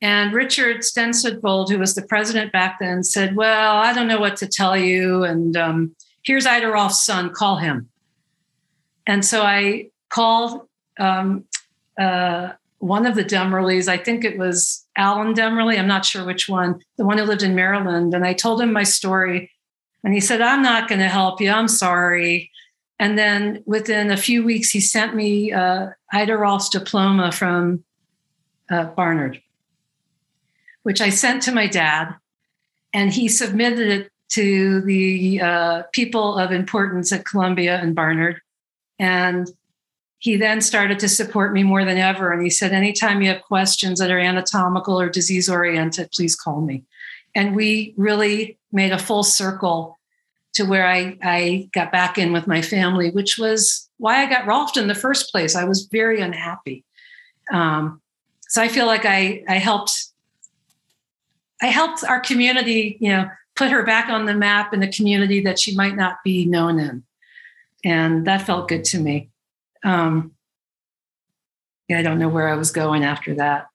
[0.00, 4.36] And Richard Stensvold, who was the president back then, said, "Well, I don't know what
[4.36, 5.96] to tell you, and um,
[6.28, 7.88] here's Ida Rolf's son, call him.
[9.06, 10.68] And so I called
[11.00, 11.44] um,
[11.98, 16.48] uh, one of the Demmerles, I think it was Alan Demmerle, I'm not sure which
[16.48, 18.14] one, the one who lived in Maryland.
[18.14, 19.50] And I told him my story.
[20.04, 21.50] And he said, I'm not going to help you.
[21.50, 22.50] I'm sorry.
[23.00, 27.84] And then within a few weeks, he sent me uh, Ida diploma from
[28.70, 29.40] uh, Barnard,
[30.88, 32.14] which I sent to my dad.
[32.94, 38.40] And he submitted it to the uh, people of importance at Columbia and Barnard.
[38.98, 39.50] And
[40.16, 42.32] he then started to support me more than ever.
[42.32, 46.62] And he said, Anytime you have questions that are anatomical or disease oriented, please call
[46.62, 46.84] me.
[47.34, 49.98] And we really made a full circle
[50.54, 54.46] to where I, I got back in with my family, which was why I got
[54.46, 55.54] Rolfed in the first place.
[55.54, 56.82] I was very unhappy.
[57.52, 58.00] Um,
[58.48, 60.08] so I feel like I, I helped
[61.60, 65.40] I helped our community, you know, put her back on the map in a community
[65.42, 67.02] that she might not be known in.
[67.84, 69.30] And that felt good to me.
[69.84, 70.32] Um,
[71.88, 73.66] yeah, I don't know where I was going after that.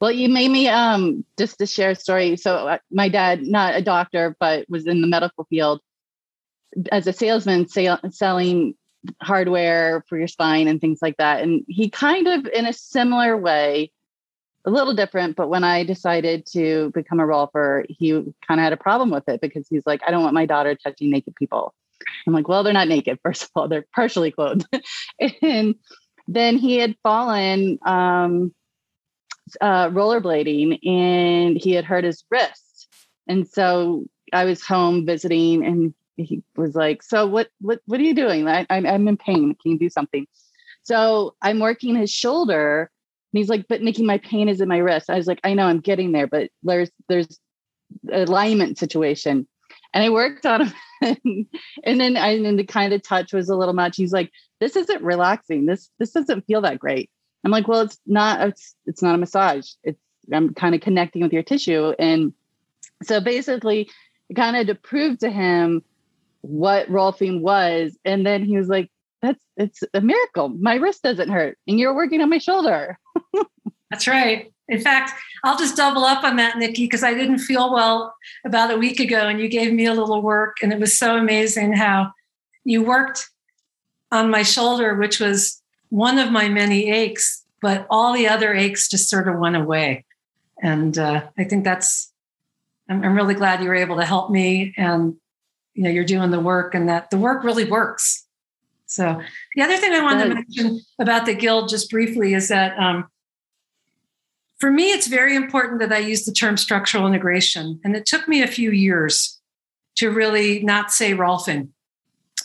[0.00, 2.36] Well, you made me um, just to share a story.
[2.36, 5.80] So, uh, my dad, not a doctor, but was in the medical field
[6.92, 8.74] as a salesman, sale, selling
[9.20, 11.42] hardware for your spine and things like that.
[11.42, 13.90] And he kind of, in a similar way,
[14.68, 15.34] a little different.
[15.34, 18.12] But when I decided to become a rolfer, he
[18.46, 20.74] kind of had a problem with it because he's like, I don't want my daughter
[20.74, 21.74] touching naked people.
[22.26, 23.18] I'm like, well, they're not naked.
[23.24, 24.66] First of all, they're partially clothed.
[25.42, 25.74] and
[26.28, 28.54] then he had fallen um,
[29.60, 32.88] uh, rollerblading and he had hurt his wrist.
[33.26, 38.04] And so I was home visiting and he was like, so what, what, what are
[38.04, 38.46] you doing?
[38.46, 39.56] I, I'm, I'm in pain.
[39.62, 40.26] Can you do something?
[40.82, 42.90] So I'm working his shoulder
[43.32, 45.10] and he's like, but Nikki, my pain is in my wrist.
[45.10, 47.38] I was like, I know I'm getting there, but there's there's
[48.10, 49.46] alignment situation.
[49.94, 51.46] And I worked on him.
[51.84, 53.96] and then I and the kind of touch was a little much.
[53.96, 55.66] He's like, this isn't relaxing.
[55.66, 57.10] This this doesn't feel that great.
[57.44, 59.68] I'm like, well, it's not it's it's not a massage.
[59.84, 60.00] It's
[60.32, 61.92] I'm kind of connecting with your tissue.
[61.98, 62.32] And
[63.02, 63.90] so basically
[64.34, 65.82] kind of to prove to him
[66.40, 67.96] what rolfing was.
[68.04, 68.90] And then he was like,
[69.22, 70.48] that's it's a miracle.
[70.48, 72.98] My wrist doesn't hurt, and you're working on my shoulder.
[73.90, 74.52] that's right.
[74.68, 75.12] In fact,
[75.44, 79.00] I'll just double up on that, Nikki, because I didn't feel well about a week
[79.00, 82.12] ago, and you gave me a little work, and it was so amazing how
[82.64, 83.30] you worked
[84.12, 88.88] on my shoulder, which was one of my many aches, but all the other aches
[88.88, 90.04] just sort of went away.
[90.62, 92.12] And uh, I think that's,
[92.90, 95.16] I'm, I'm really glad you were able to help me, and
[95.72, 98.26] you know, you're doing the work, and that the work really works.
[98.88, 99.20] So
[99.54, 103.06] the other thing I wanted to mention about the guild just briefly is that um,
[104.58, 107.80] for me, it's very important that I use the term structural integration.
[107.84, 109.38] And it took me a few years
[109.96, 111.68] to really not say Rolfing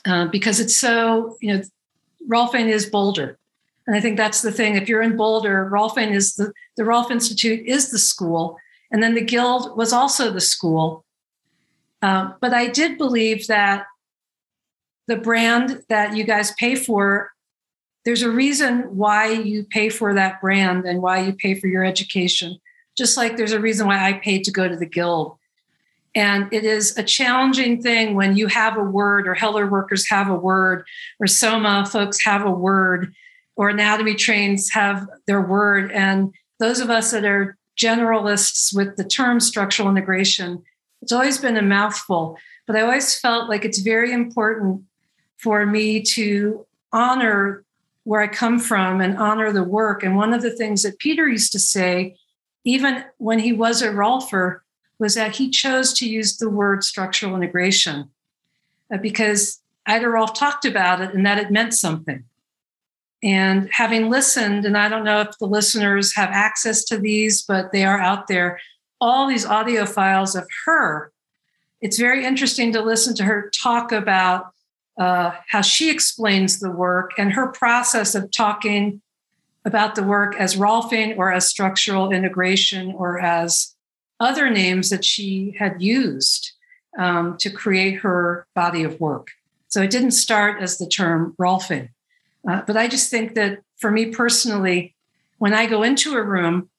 [0.06, 1.64] uh, because it's so, you know,
[2.30, 3.40] Rolfing is Boulder.
[3.88, 4.76] And I think that's the thing.
[4.76, 8.58] If you're in Boulder, Rolfing is the, the Rolf Institute is the school.
[8.92, 11.06] And then the Guild was also the school.
[12.02, 13.86] Uh, but I did believe that
[15.08, 17.34] the brand that you guys pay for
[18.06, 21.86] there's a reason why you pay for that brand and why you pay for your
[21.86, 22.58] education.
[22.98, 25.38] Just like there's a reason why i paid to go to the guild.
[26.16, 30.36] And it is a challenging thing when you have a word or Hellerworkers have a
[30.36, 30.86] word
[31.20, 33.13] or soma folks have a word
[33.56, 35.92] or anatomy trains have their word.
[35.92, 40.62] And those of us that are generalists with the term structural integration
[41.02, 42.38] it's always been a mouthful
[42.68, 44.84] but i always felt like it's very important
[45.44, 47.66] for me to honor
[48.06, 50.04] where I come from and honor the work.
[50.04, 52.16] And one of the things that Peter used to say,
[52.64, 54.60] even when he was a Rolfer,
[55.00, 58.10] was that he chose to use the word structural integration
[58.94, 62.24] uh, because Ida Rolf talked about it and that it meant something.
[63.22, 67.72] And having listened, and I don't know if the listeners have access to these, but
[67.72, 68.60] they are out there,
[69.02, 71.12] all these audio files of her.
[71.82, 74.53] It's very interesting to listen to her talk about
[74.98, 79.02] uh, how she explains the work and her process of talking
[79.66, 83.76] about the work as Rolfing or as structural integration or as
[84.20, 86.52] other names that she had used
[86.98, 89.30] um, to create her body of work.
[89.68, 91.90] So it didn't start as the term Rolfing.
[92.48, 94.94] Uh, but I just think that for me personally,
[95.40, 96.70] when I go into a room,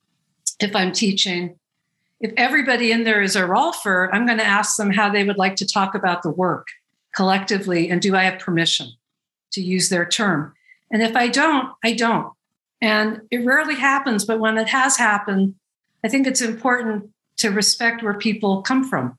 [0.60, 1.58] if I'm teaching,
[2.20, 5.36] if everybody in there is a Rolfer, I'm going to ask them how they would
[5.36, 6.68] like to talk about the work
[7.14, 8.88] collectively and do I have permission
[9.52, 10.54] to use their term?
[10.90, 12.32] And if I don't, I don't.
[12.80, 15.54] And it rarely happens, but when it has happened,
[16.04, 19.18] I think it's important to respect where people come from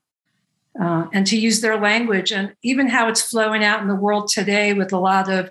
[0.80, 4.28] uh, and to use their language and even how it's flowing out in the world
[4.28, 5.50] today with a lot of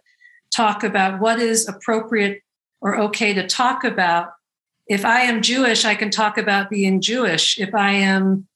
[0.54, 2.42] talk about what is appropriate
[2.80, 4.30] or okay to talk about.
[4.86, 7.58] If I am Jewish, I can talk about being Jewish.
[7.58, 8.46] If I am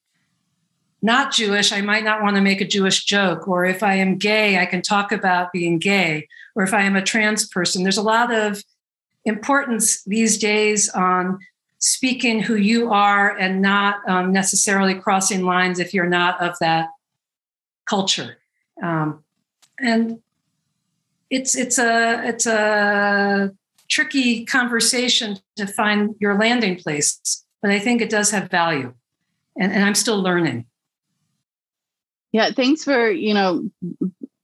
[1.00, 3.46] not Jewish, I might not want to make a Jewish joke.
[3.46, 6.28] Or if I am gay, I can talk about being gay.
[6.54, 8.62] Or if I am a trans person, there's a lot of
[9.24, 11.38] importance these days on
[11.78, 16.88] speaking who you are and not um, necessarily crossing lines if you're not of that
[17.88, 18.38] culture.
[18.82, 19.22] Um,
[19.80, 20.20] and
[21.30, 23.52] it's it's a it's a
[23.88, 28.94] tricky conversation to find your landing place, but I think it does have value,
[29.56, 30.66] and, and I'm still learning.
[32.32, 33.70] Yeah, thanks for, you know,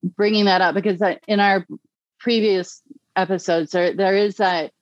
[0.02, 1.66] bringing that up because in our
[2.18, 2.82] previous
[3.16, 4.72] episodes there there is that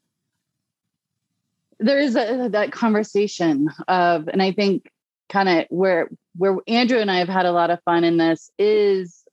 [1.79, 4.91] there is a, that conversation of and I think
[5.29, 8.51] kind of where where Andrew and I have had a lot of fun in this
[8.59, 9.25] is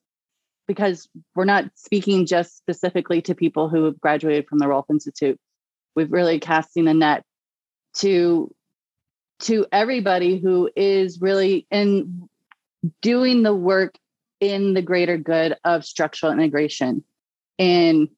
[0.68, 5.40] because we're not speaking just specifically to people who have graduated from the Rolf Institute.
[5.96, 7.24] We've really casting a net
[7.98, 8.54] to
[9.42, 12.29] to everybody who is really in
[13.02, 13.96] doing the work
[14.40, 17.04] in the greater good of structural integration.
[17.58, 18.10] And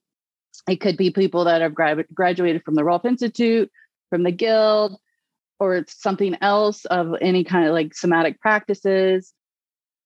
[0.69, 3.71] it could be people that have gra- graduated from the Rolf Institute,
[4.10, 4.97] from the Guild,
[5.60, 9.34] or something else of any kind of like somatic practices.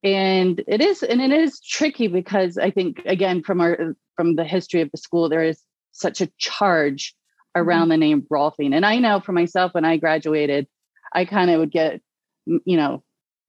[0.03, 4.43] And it is, and it is tricky because I think again from our from the
[4.43, 7.15] history of the school, there is such a charge
[7.55, 7.89] around mm-hmm.
[7.89, 8.75] the name Rolfing.
[8.75, 10.67] And I know for myself when I graduated,
[11.13, 12.01] I kind of would get,
[12.45, 13.03] you know,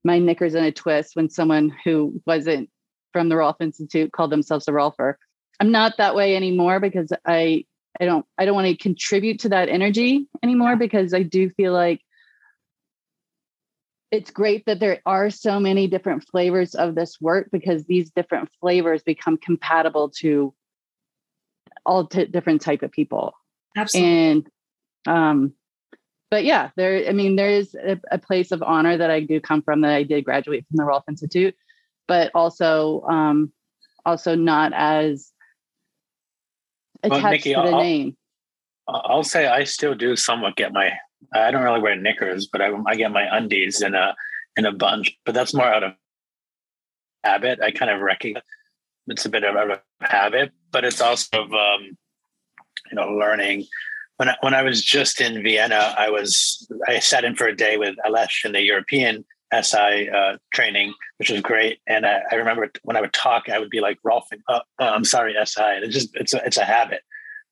[0.06, 2.70] my knickers in a twist when someone who wasn't
[3.12, 5.14] from the Rolf Institute called themselves a Rolfer.
[5.58, 7.66] I'm not that way anymore because I
[8.00, 11.72] I don't I don't want to contribute to that energy anymore because I do feel
[11.72, 12.00] like
[14.12, 18.48] it's great that there are so many different flavors of this work because these different
[18.60, 20.54] flavors become compatible to
[21.84, 23.34] all t- different type of people.
[23.76, 24.10] Absolutely.
[24.12, 24.50] And
[25.06, 25.52] um
[26.30, 29.40] but yeah, there, I mean, there is a, a, place of honor that I do
[29.40, 31.54] come from that I did graduate from the Rolf Institute,
[32.08, 33.52] but also, um,
[34.04, 35.32] also not as
[37.02, 38.16] attached well, Nikki, to the I'll, name.
[38.88, 40.92] I'll say I still do somewhat get my,
[41.32, 44.16] I don't really wear knickers, but I, I get my undies in a,
[44.56, 45.92] in a bunch, but that's more out of
[47.22, 47.60] habit.
[47.60, 48.42] I kind of recognize
[49.08, 51.96] it's a bit of a habit, but it's also of, um,
[52.90, 53.66] you know, learning
[54.16, 57.56] when I, when I was just in Vienna, I was I sat in for a
[57.56, 61.78] day with Alesh in the European SI uh, training, which was great.
[61.86, 64.60] And I, I, remember when I would talk, I would be like Rolf, uh, uh,
[64.78, 65.62] I'm sorry, SI.
[65.62, 67.02] And it's just it's a, it's a habit.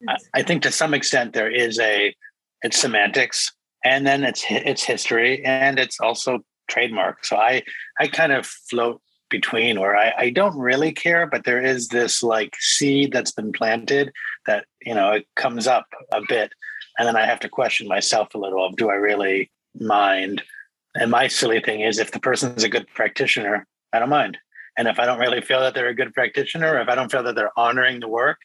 [0.08, 2.14] I, I, think to some extent there is a
[2.62, 3.52] it's semantics,
[3.84, 7.24] and then it's it's history and it's also trademark.
[7.24, 7.62] So I
[8.00, 9.00] I kind of float
[9.30, 13.52] between where I, I don't really care, but there is this like seed that's been
[13.52, 14.12] planted
[14.46, 16.52] that you know it comes up a bit,
[16.98, 20.42] and then I have to question myself a little of do I really mind?
[20.94, 24.38] And my silly thing is if the person's a good practitioner, I don't mind.
[24.76, 27.10] And if I don't really feel that they're a good practitioner, or if I don't
[27.10, 28.38] feel that they're honoring the work,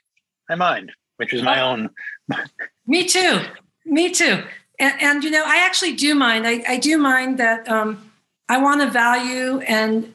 [0.49, 1.89] I mind, which is my own.
[2.87, 3.41] Me too.
[3.85, 4.43] Me too.
[4.79, 6.47] And, and you know, I actually do mind.
[6.47, 8.11] I, I do mind that um,
[8.47, 10.13] I want to value and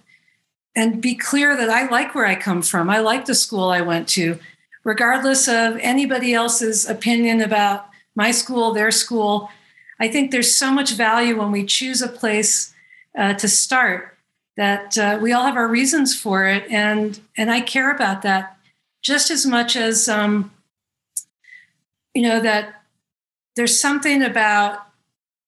[0.76, 2.91] and be clear that I like where I come from.
[2.91, 4.41] I like the school I went to,
[4.85, 9.51] regardless of anybody else's opinion about my school, their school.
[9.99, 12.72] I think there's so much value when we choose a place
[13.18, 14.16] uh, to start
[14.57, 18.57] that uh, we all have our reasons for it, and and I care about that
[19.03, 20.53] just as much as um,
[22.14, 22.82] you know that
[23.57, 24.87] there's something about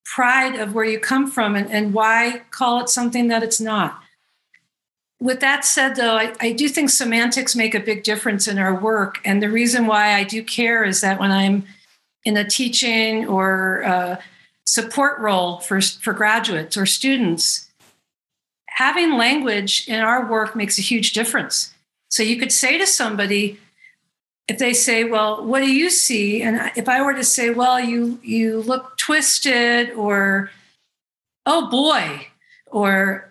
[0.05, 4.01] pride of where you come from and, and why call it something that it's not.
[5.18, 8.74] With that said, though, I, I do think semantics make a big difference in our
[8.74, 9.18] work.
[9.24, 11.64] And the reason why I do care is that when I'm
[12.24, 14.16] in a teaching or uh,
[14.66, 17.70] support role for, for graduates or students,
[18.68, 21.72] having language in our work makes a huge difference.
[22.10, 23.58] So you could say to somebody,
[24.48, 27.80] if they say, "Well, what do you see?" and if I were to say, "Well,
[27.80, 30.50] you you look twisted," or
[31.44, 32.28] "Oh boy,"
[32.66, 33.28] or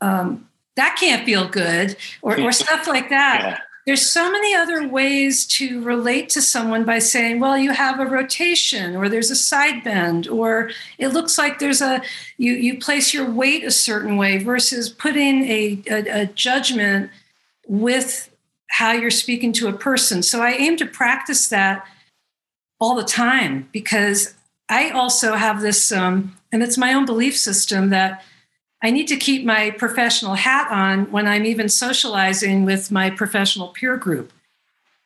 [0.00, 0.47] um,
[0.78, 3.40] "That can't feel good," or, or stuff like that.
[3.42, 3.58] Yeah.
[3.84, 8.06] There's so many other ways to relate to someone by saying, "Well, you have a
[8.06, 12.02] rotation," or "There's a side bend," or "It looks like there's a
[12.36, 17.10] you you place your weight a certain way," versus putting a, a, a judgment
[17.66, 18.30] with
[18.70, 20.22] how you're speaking to a person.
[20.22, 21.86] So I aim to practice that
[22.78, 24.34] all the time because
[24.68, 28.22] I also have this, um, and it's my own belief system that
[28.82, 33.68] I need to keep my professional hat on when I'm even socializing with my professional
[33.68, 34.32] peer group.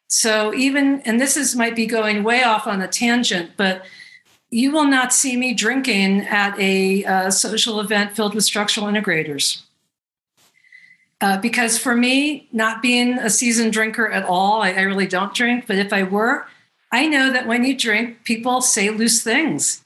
[0.08, 3.82] So even, and this is might be going way off on a tangent, but
[4.50, 9.62] you will not see me drinking at a uh, social event filled with structural integrators.
[11.22, 15.32] Uh, because for me, not being a seasoned drinker at all, I, I, really don't
[15.32, 15.66] drink.
[15.68, 16.46] But if I were,
[16.90, 19.81] I know that when you drink, people say loose things.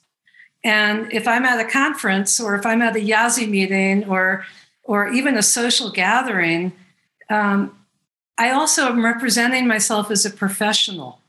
[0.67, 4.45] And if I'm at a conference or if I'm at a IASI meeting or
[4.83, 6.73] or even a social gathering,
[7.31, 7.79] um,
[8.37, 11.21] I also am representing myself as a professional.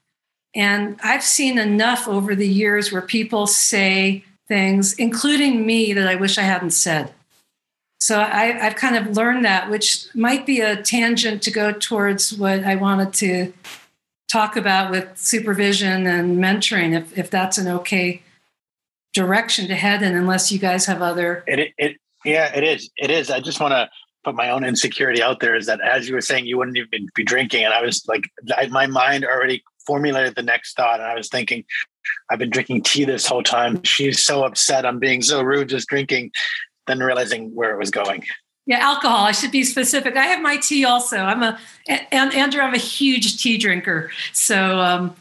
[0.55, 6.15] And I've seen enough over the years where people say things, including me, that I
[6.15, 7.13] wish I hadn't said.
[7.99, 12.35] So I, have kind of learned that, which might be a tangent to go towards
[12.35, 13.53] what I wanted to
[14.31, 18.21] talk about with supervision and mentoring, if, if that's an okay
[19.17, 21.43] direction to head in, unless you guys have other.
[21.47, 22.89] It, it, yeah, it is.
[22.97, 23.29] It is.
[23.29, 23.89] I just want to
[24.23, 27.07] put my own insecurity out there is that as you were saying, you wouldn't even
[27.15, 27.63] be drinking.
[27.63, 30.99] And I was like, I, my mind already formulated the next thought.
[30.99, 31.63] And I was thinking,
[32.29, 33.83] I've been drinking tea this whole time.
[33.83, 34.85] She's so upset.
[34.85, 36.31] I'm being so rude just drinking
[36.87, 38.23] then realizing where it was going.
[38.65, 39.25] Yeah, alcohol.
[39.25, 40.17] I should be specific.
[40.17, 41.17] I have my tea also.
[41.17, 42.61] I'm a and Andrew.
[42.61, 45.15] I'm a huge tea drinker, so um,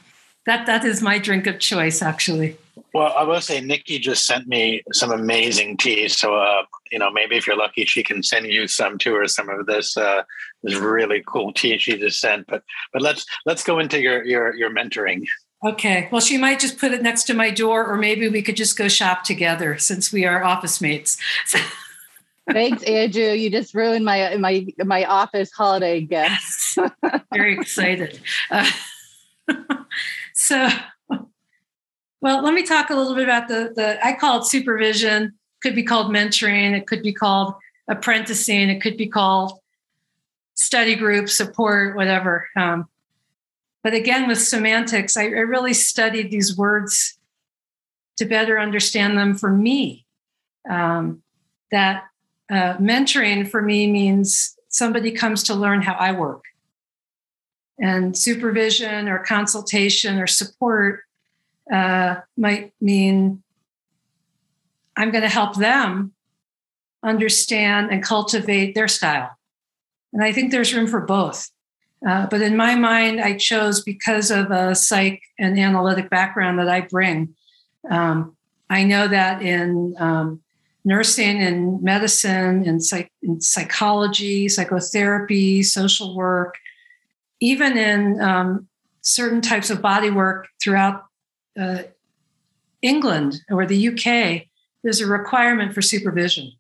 [0.47, 2.57] that that is my drink of choice, actually.
[2.93, 6.09] Well, I will say Nikki just sent me some amazing tea.
[6.09, 9.27] So, uh, you know, maybe if you're lucky, she can send you some too, or
[9.29, 10.23] some of this uh,
[10.63, 12.47] this really cool tea she just sent.
[12.47, 15.27] But but let's let's go into your your your mentoring.
[15.65, 16.09] Okay.
[16.13, 18.79] Well, she might just put it next to my door, or maybe we could just
[18.79, 21.19] go shop together since we are office mates.
[22.51, 23.33] Thanks, Andrew.
[23.33, 26.79] You just ruined my my my office holiday gift.
[27.33, 28.21] Very excited.
[28.51, 28.71] Uh,
[30.35, 30.69] so,
[32.21, 34.05] well, let me talk a little bit about the the.
[34.05, 35.35] I call it supervision.
[35.63, 36.77] Could be called mentoring.
[36.77, 37.55] It could be called
[37.89, 38.69] apprenticing.
[38.69, 39.59] It could be called
[40.55, 42.49] study group support, whatever.
[42.57, 42.89] Um,
[43.83, 47.19] but again, with semantics, I, I really studied these words
[48.17, 50.07] to better understand them for me.
[50.69, 51.23] Um,
[51.71, 52.05] that
[52.51, 56.43] uh, mentoring for me means somebody comes to learn how I work.
[57.79, 61.01] And supervision or consultation or support
[61.73, 63.43] uh, might mean
[64.97, 66.13] I'm going to help them
[67.03, 69.31] understand and cultivate their style.
[70.13, 71.51] And I think there's room for both.
[72.07, 76.69] Uh, but in my mind, I chose because of a psych and analytic background that
[76.69, 77.35] I bring.
[77.91, 78.37] Um,
[78.71, 80.41] I know that in um,
[80.85, 86.55] nursing and medicine and, psych- psychology, psychotherapy, social work,
[87.41, 88.69] even in um,
[89.03, 91.05] certain types of body work throughout
[91.59, 91.83] uh,
[92.83, 94.47] England or the UK,
[94.83, 96.53] there's a requirement for supervision.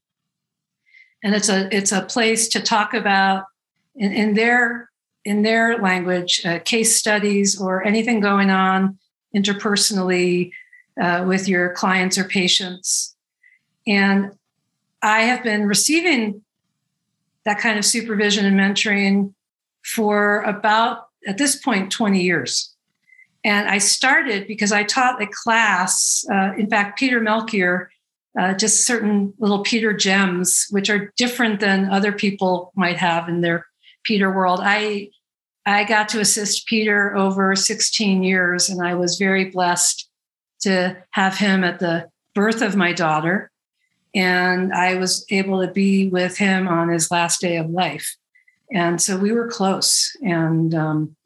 [1.22, 3.44] And it's a it's a place to talk about
[3.94, 4.90] in, in their
[5.24, 8.98] in their language uh, case studies or anything going on
[9.34, 10.52] interpersonally
[11.00, 13.16] uh, with your clients or patients.
[13.86, 14.32] And
[15.02, 16.42] I have been receiving
[17.44, 19.34] that kind of supervision and mentoring
[19.86, 22.74] for about, at this point, 20 years.
[23.44, 26.24] And I started because I taught a class.
[26.30, 27.90] Uh, in fact, Peter Melchior,
[28.38, 33.40] uh, just certain little Peter gems, which are different than other people might have in
[33.40, 33.66] their
[34.02, 34.60] Peter world.
[34.62, 35.10] I
[35.68, 40.08] I got to assist Peter over 16 years, and I was very blessed
[40.60, 43.50] to have him at the birth of my daughter
[44.16, 48.16] and I was able to be with him on his last day of life.
[48.72, 51.16] And so we were close, and um,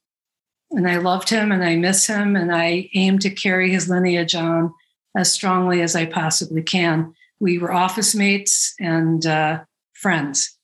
[0.73, 4.35] and I loved him, and I miss him, and I aim to carry his lineage
[4.35, 4.73] on
[5.17, 7.15] as strongly as I possibly can.
[7.41, 9.61] We were office mates and uh,
[9.95, 10.57] friends,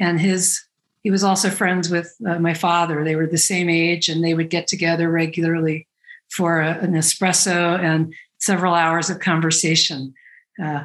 [0.00, 0.64] and his
[1.02, 3.04] he was also friends with uh, my father.
[3.04, 5.86] They were the same age, and they would get together regularly
[6.30, 10.14] for a, an espresso and several hours of conversation.
[10.62, 10.84] Uh,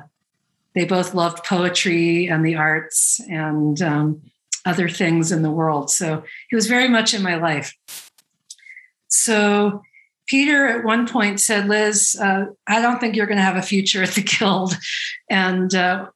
[0.76, 4.22] they both loved poetry and the arts and um,
[4.68, 5.90] other things in the world.
[5.90, 7.76] So he was very much in my life.
[9.08, 9.82] So
[10.28, 13.62] Peter at one point said, Liz, uh, I don't think you're going to have a
[13.62, 14.78] future at the Guild.
[15.30, 16.08] And uh,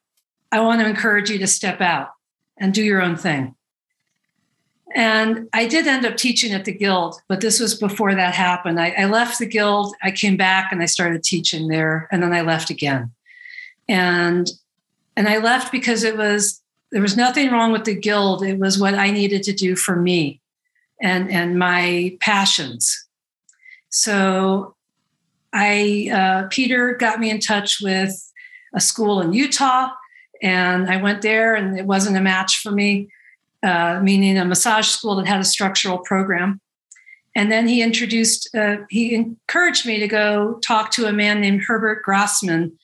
[0.50, 2.08] I want to encourage you to step out
[2.58, 3.54] and do your own thing.
[4.94, 8.78] And I did end up teaching at the Guild, but this was before that happened.
[8.78, 12.34] I, I left the Guild, I came back and I started teaching there, and then
[12.34, 13.10] I left again
[13.88, 14.50] and
[15.16, 16.61] and I left because it was
[16.92, 18.44] there was nothing wrong with the guild.
[18.44, 20.40] It was what I needed to do for me
[21.00, 23.06] and and my passions.
[23.90, 24.76] So
[25.52, 28.12] I uh, Peter got me in touch with
[28.74, 29.90] a school in Utah,
[30.40, 33.08] and I went there, and it wasn't a match for me.
[33.64, 36.60] Uh, meaning a massage school that had a structural program.
[37.36, 41.62] And then he introduced, uh, he encouraged me to go talk to a man named
[41.64, 42.76] Herbert Grossman.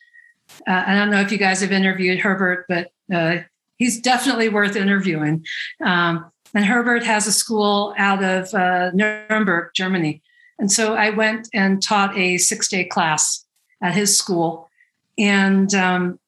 [0.68, 3.38] uh, I don't know if you guys have interviewed Herbert, but uh,
[3.79, 5.45] he's definitely worth interviewing.
[5.85, 10.22] Um, and Herbert has a school out of uh, Nuremberg, Germany.
[10.59, 13.45] And so I went and taught a six day class
[13.83, 14.68] at his school.
[15.16, 16.18] And um,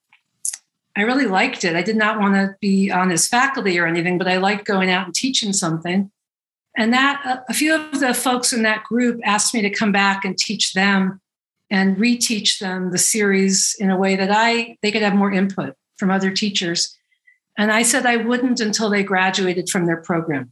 [0.97, 1.77] I really liked it.
[1.77, 4.91] I did not want to be on his faculty or anything, but I liked going
[4.91, 6.11] out and teaching something.
[6.77, 10.25] And that a few of the folks in that group asked me to come back
[10.25, 11.21] and teach them
[11.71, 15.75] and reteach them the series in a way that I they could have more input
[15.97, 16.97] from other teachers.
[17.61, 20.51] And I said I wouldn't until they graduated from their program.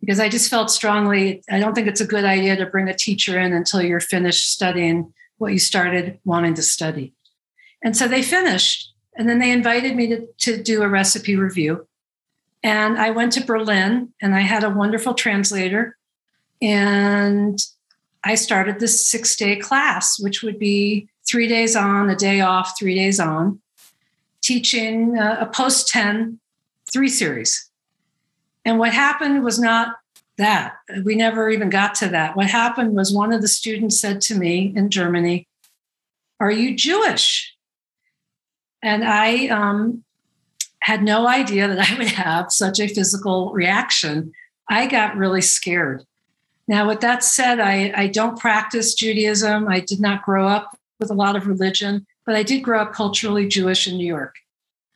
[0.00, 2.96] Because I just felt strongly, I don't think it's a good idea to bring a
[2.96, 7.14] teacher in until you're finished studying what you started wanting to study.
[7.84, 8.92] And so they finished.
[9.16, 11.86] And then they invited me to, to do a recipe review.
[12.64, 15.96] And I went to Berlin and I had a wonderful translator.
[16.60, 17.56] And
[18.24, 22.76] I started this six day class, which would be three days on, a day off,
[22.76, 23.60] three days on,
[24.42, 26.40] teaching uh, a post 10
[26.92, 27.70] three series.
[28.64, 29.96] And what happened was not
[30.36, 30.76] that.
[31.04, 32.36] We never even got to that.
[32.36, 35.46] What happened was one of the students said to me in Germany,
[36.40, 37.54] Are you Jewish?
[38.82, 40.04] And I um,
[40.80, 44.32] had no idea that I would have such a physical reaction.
[44.68, 46.04] I got really scared.
[46.68, 49.66] Now, with that said, I, I don't practice Judaism.
[49.68, 52.92] I did not grow up with a lot of religion, but I did grow up
[52.92, 54.34] culturally Jewish in New York,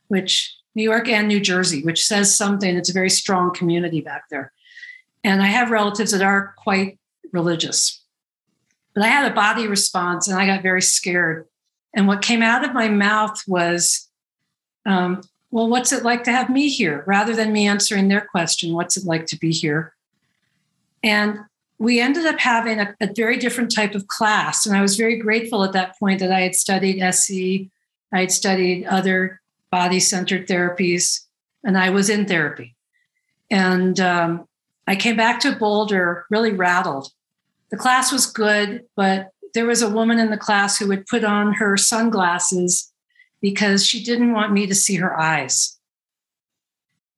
[0.07, 2.77] which New York and New Jersey, which says something.
[2.77, 4.53] It's a very strong community back there.
[5.23, 6.99] And I have relatives that are quite
[7.31, 8.03] religious.
[8.93, 11.47] But I had a body response and I got very scared.
[11.95, 14.07] And what came out of my mouth was,
[14.85, 17.03] um, well, what's it like to have me here?
[17.07, 19.95] Rather than me answering their question, what's it like to be here?
[21.01, 21.39] And
[21.79, 24.65] we ended up having a, a, very different type of class.
[24.65, 27.69] And I was very grateful at that point that I had studied SE,
[28.13, 31.25] I had studied other body centered therapies,
[31.63, 32.75] and I was in therapy.
[33.49, 34.47] And um,
[34.87, 37.11] I came back to Boulder really rattled.
[37.69, 41.23] The class was good, but there was a woman in the class who would put
[41.23, 42.91] on her sunglasses
[43.41, 45.72] because she didn't want me to see her eyes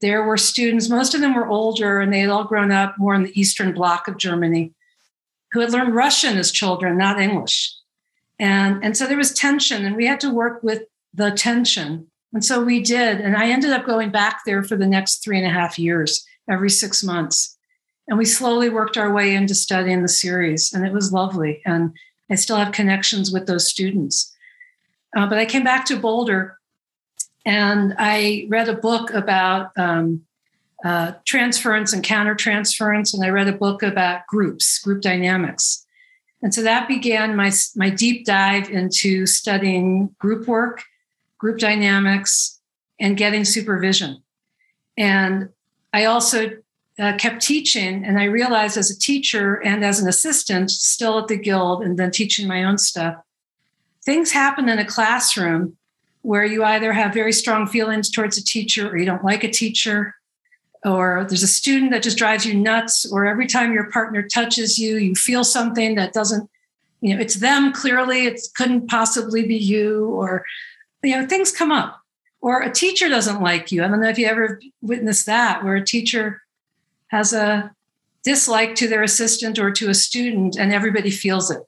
[0.05, 3.15] there were students, most of them were older and they had all grown up more
[3.15, 4.71] in the Eastern Bloc of Germany,
[5.51, 7.73] who had learned Russian as children, not English.
[8.37, 12.05] And, and so there was tension, and we had to work with the tension.
[12.33, 13.19] And so we did.
[13.19, 16.23] And I ended up going back there for the next three and a half years,
[16.47, 17.57] every six months.
[18.07, 21.63] And we slowly worked our way into studying the series, and it was lovely.
[21.65, 21.93] And
[22.29, 24.31] I still have connections with those students.
[25.17, 26.54] Uh, but I came back to Boulder
[27.45, 30.23] and I read a book about um,
[30.83, 35.85] uh, transference and countertransference, and I read a book about groups, group dynamics.
[36.41, 40.83] And so that began my, my deep dive into studying group work,
[41.37, 42.59] group dynamics,
[42.99, 44.21] and getting supervision.
[44.97, 45.49] And
[45.93, 46.51] I also
[46.99, 51.27] uh, kept teaching, and I realized as a teacher and as an assistant, still at
[51.27, 53.15] the guild, and then teaching my own stuff,
[54.03, 55.77] things happen in a classroom
[56.25, 59.51] where you either have very strong feelings towards a teacher or you don't like a
[59.51, 60.15] teacher
[60.83, 64.77] or there's a student that just drives you nuts or every time your partner touches
[64.77, 66.49] you you feel something that doesn't
[67.01, 70.45] you know it's them clearly it couldn't possibly be you or
[71.05, 72.01] you know things come up.
[72.41, 73.83] Or a teacher doesn't like you.
[73.83, 76.41] I don't know if you ever witnessed that where a teacher
[77.07, 77.71] has a
[78.23, 81.61] dislike to their assistant or to a student and everybody feels it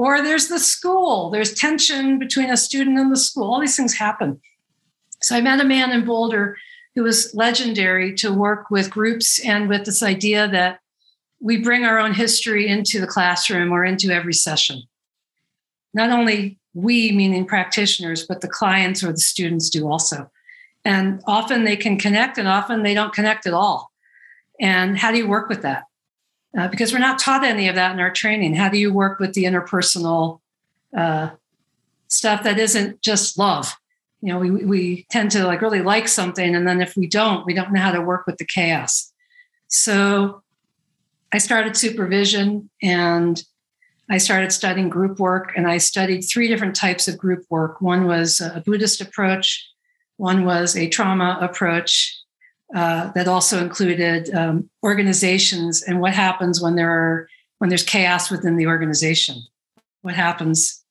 [0.00, 3.94] or there's the school there's tension between a student and the school all these things
[3.94, 4.40] happen
[5.20, 6.56] so i met a man in boulder
[6.94, 10.80] who was legendary to work with groups and with this idea that
[11.40, 14.82] we bring our own history into the classroom or into every session.
[15.94, 20.30] Not only we, meaning practitioners, but the clients or the students do also.
[20.84, 23.90] And often they can connect, and often they don't connect at all.
[24.60, 25.84] And how do you work with that?
[26.56, 28.54] Uh, because we're not taught any of that in our training.
[28.56, 30.40] How do you work with the interpersonal
[30.96, 31.30] uh,
[32.08, 33.76] stuff that isn't just love?
[34.22, 37.46] you know we we tend to like really like something and then if we don't
[37.46, 39.12] we don't know how to work with the chaos
[39.68, 40.42] so
[41.32, 43.44] i started supervision and
[44.10, 48.06] i started studying group work and i studied three different types of group work one
[48.06, 49.66] was a buddhist approach
[50.16, 52.19] one was a trauma approach
[52.74, 58.30] uh, that also included um, organizations and what happens when there are when there's chaos
[58.30, 59.36] within the organization
[60.02, 60.82] what happens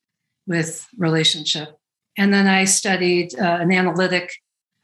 [0.46, 1.80] with relationship
[2.16, 4.32] and then I studied uh, an analytic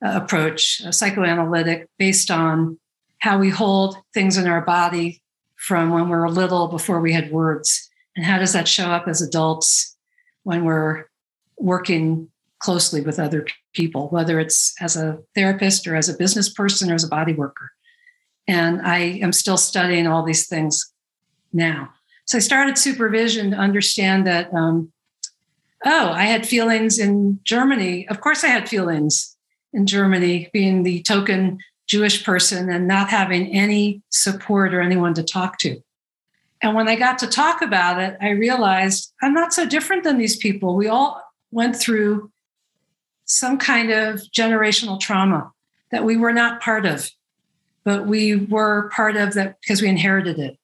[0.04, 2.78] uh, approach, a psychoanalytic, based on
[3.18, 5.20] how we hold things in our body
[5.56, 7.90] from when we we're little before we had words.
[8.14, 9.96] And how does that show up as adults
[10.44, 11.06] when we're
[11.58, 13.46] working closely with other
[13.76, 17.34] people, whether it's as a therapist or as a business person or as a body
[17.34, 17.70] worker.
[18.48, 20.92] And I am still studying all these things
[21.52, 21.90] now.
[22.24, 24.92] So I started supervision to understand that um,
[25.84, 28.08] oh, I had feelings in Germany.
[28.08, 29.36] Of course, I had feelings
[29.72, 35.22] in Germany, being the token Jewish person and not having any support or anyone to
[35.22, 35.80] talk to.
[36.62, 40.18] And when I got to talk about it, I realized I'm not so different than
[40.18, 40.74] these people.
[40.74, 42.30] We all went through
[43.26, 45.52] some kind of generational trauma
[45.90, 47.10] that we were not part of,
[47.84, 50.58] but we were part of that because we inherited it.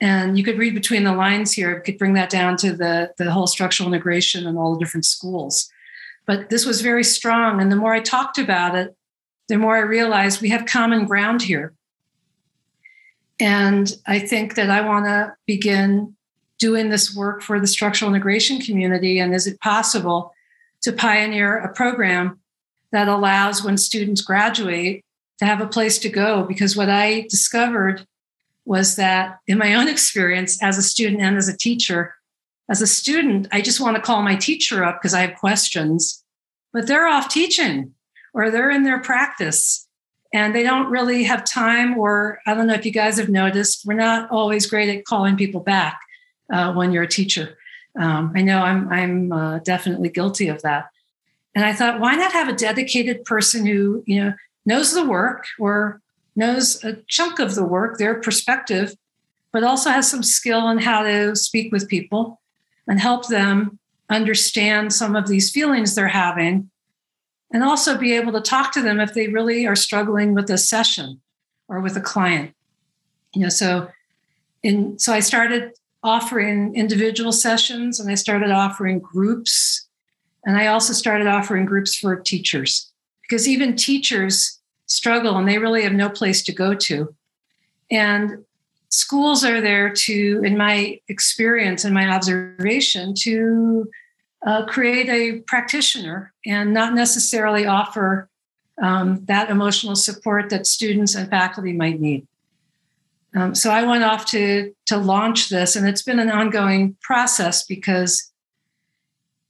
[0.00, 3.14] And you could read between the lines here, I could bring that down to the,
[3.16, 5.70] the whole structural integration and all the different schools.
[6.26, 7.60] But this was very strong.
[7.60, 8.94] And the more I talked about it,
[9.48, 11.72] the more I realized we have common ground here.
[13.40, 16.16] And I think that I want to begin
[16.58, 19.18] doing this work for the structural integration community.
[19.18, 20.33] And is it possible
[20.84, 22.38] to pioneer a program
[22.92, 25.02] that allows when students graduate
[25.38, 26.44] to have a place to go?
[26.44, 28.06] Because what I discovered
[28.64, 32.14] was that in my own experience as a student and as a teacher,
[32.70, 36.22] as a student, I just want to call my teacher up because I have questions,
[36.72, 37.92] but they're off teaching
[38.32, 39.86] or they're in their practice
[40.32, 41.96] and they don't really have time.
[41.98, 45.36] Or I don't know if you guys have noticed, we're not always great at calling
[45.36, 46.00] people back
[46.52, 47.56] uh, when you're a teacher.
[47.98, 50.90] Um, I know I'm, I'm uh, definitely guilty of that.
[51.54, 54.34] And I thought, why not have a dedicated person who, you know,
[54.66, 56.00] knows the work or
[56.34, 58.94] knows a chunk of the work, their perspective,
[59.52, 62.40] but also has some skill on how to speak with people
[62.88, 63.78] and help them
[64.10, 66.70] understand some of these feelings they're having
[67.52, 70.58] and also be able to talk to them if they really are struggling with a
[70.58, 71.20] session
[71.68, 72.54] or with a client
[73.34, 73.88] you know so
[74.62, 75.72] in so i started
[76.04, 79.88] offering individual sessions and i started offering groups
[80.44, 82.92] and i also started offering groups for teachers
[83.22, 87.14] because even teachers struggle and they really have no place to go to.
[87.90, 88.44] And
[88.88, 93.90] schools are there to, in my experience and my observation, to
[94.46, 98.28] uh, create a practitioner and not necessarily offer
[98.82, 102.26] um, that emotional support that students and faculty might need.
[103.36, 107.64] Um, so I went off to to launch this, and it's been an ongoing process
[107.64, 108.32] because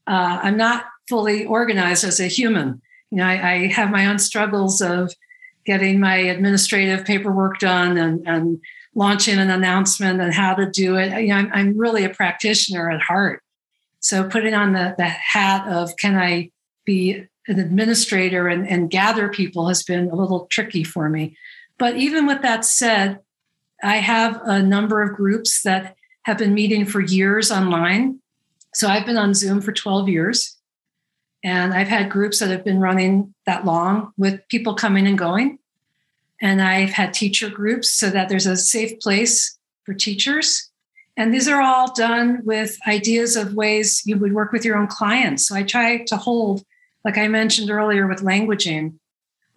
[0.06, 2.80] uh, I'm not fully organized as a human.
[3.10, 5.12] You know, I, I, have my own struggles of
[5.64, 8.60] getting my administrative paperwork done and, and
[8.94, 11.20] launching an announcement and how to do it.
[11.22, 13.42] You know, I'm, I'm really a practitioner at heart.
[14.00, 16.50] So putting on the, the hat of can I
[16.84, 21.36] be an administrator and, and gather people has been a little tricky for me.
[21.78, 23.20] But even with that said,
[23.84, 28.20] I have a number of groups that have been meeting for years online.
[28.74, 30.56] So I've been on Zoom for 12 years.
[31.44, 35.58] And I've had groups that have been running that long with people coming and going.
[36.40, 40.70] And I've had teacher groups so that there's a safe place for teachers.
[41.16, 44.86] And these are all done with ideas of ways you would work with your own
[44.86, 45.46] clients.
[45.46, 46.64] So I try to hold,
[47.04, 48.94] like I mentioned earlier with languaging,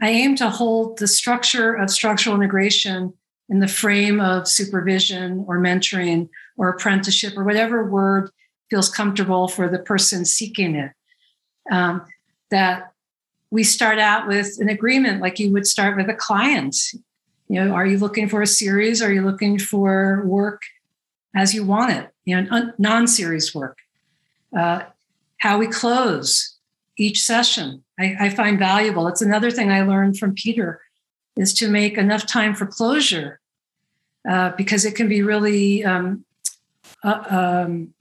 [0.01, 3.13] I aim to hold the structure of structural integration
[3.49, 8.29] in the frame of supervision or mentoring or apprenticeship or whatever word
[8.69, 10.91] feels comfortable for the person seeking it.
[11.71, 12.05] Um,
[12.49, 12.91] that
[13.51, 16.75] we start out with an agreement like you would start with a client.
[17.47, 19.01] You know, are you looking for a series?
[19.01, 20.63] Are you looking for work
[21.35, 22.09] as you want it?
[22.25, 23.77] You know, non series work.
[24.57, 24.83] Uh,
[25.37, 26.57] how we close
[26.97, 29.07] each session, I, I find valuable.
[29.07, 30.81] It's another thing I learned from Peter
[31.37, 33.39] is to make enough time for closure
[34.27, 36.25] uh, because it can be really um,
[37.03, 37.93] uh, um,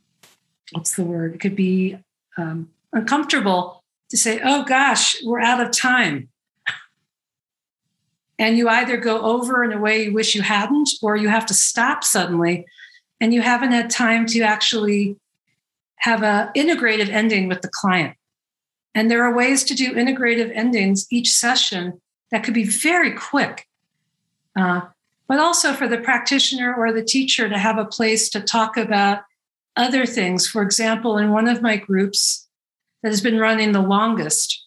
[0.73, 1.35] what's the word?
[1.35, 1.99] It could be
[2.37, 6.29] um, uncomfortable to say oh gosh we're out of time.
[8.39, 11.47] And you either go over in a way you wish you hadn't or you have
[11.47, 12.67] to stop suddenly
[13.19, 15.17] and you haven't had time to actually
[16.01, 18.15] have a integrative ending with the client.
[18.95, 22.01] And there are ways to do integrative endings each session
[22.37, 23.67] that could be very quick,
[24.57, 24.83] uh,
[25.27, 29.23] but also for the practitioner or the teacher to have a place to talk about
[29.75, 30.47] other things.
[30.47, 32.47] For example, in one of my groups
[33.03, 34.67] that has been running the longest,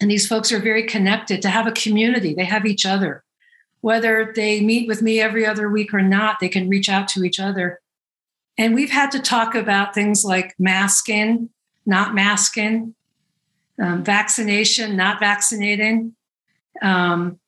[0.00, 3.22] and these folks are very connected to have a community, they have each other.
[3.80, 7.22] Whether they meet with me every other week or not, they can reach out to
[7.22, 7.78] each other.
[8.58, 11.50] And we've had to talk about things like masking,
[11.86, 12.96] not masking,
[13.80, 16.16] um, vaccination, not vaccinating,
[16.82, 17.38] um,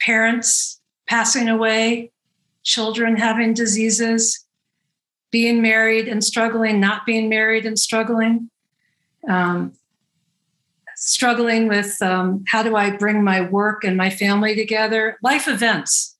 [0.00, 2.10] parents passing away,
[2.62, 4.46] children having diseases,
[5.30, 8.50] being married and struggling, not being married and struggling,
[9.28, 9.72] um,
[10.96, 16.16] struggling with um, how do I bring my work and my family together, life events.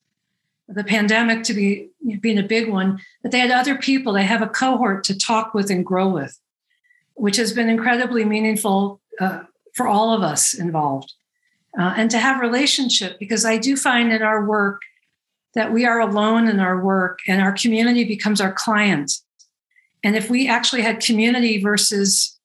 [0.68, 1.88] The pandemic to be
[2.20, 4.12] being a big one, but they had other people.
[4.12, 6.38] They have a cohort to talk with and grow with,
[7.14, 9.40] which has been incredibly meaningful uh,
[9.74, 11.14] for all of us involved
[11.78, 14.82] uh, and to have relationship because i do find in our work
[15.54, 19.12] that we are alone in our work and our community becomes our client.
[20.04, 22.38] And if we actually had community versus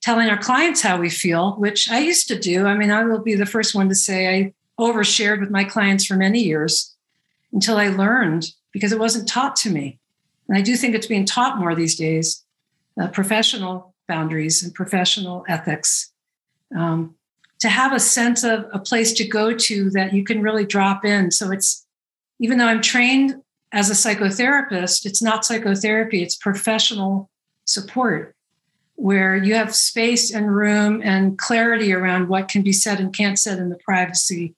[0.00, 3.18] telling our clients how we feel which i used to do i mean i will
[3.18, 6.94] be the first one to say i overshared with my clients for many years
[7.52, 9.98] until i learned because it wasn't taught to me.
[10.48, 12.44] And i do think it's being taught more these days
[13.00, 16.12] uh, professional boundaries and professional ethics.
[16.76, 17.16] Um,
[17.60, 21.04] to have a sense of a place to go to that you can really drop
[21.04, 21.30] in.
[21.30, 21.86] So it's,
[22.38, 23.42] even though I'm trained
[23.72, 27.28] as a psychotherapist, it's not psychotherapy, it's professional
[27.64, 28.34] support
[28.94, 33.38] where you have space and room and clarity around what can be said and can't
[33.38, 34.54] said in the privacy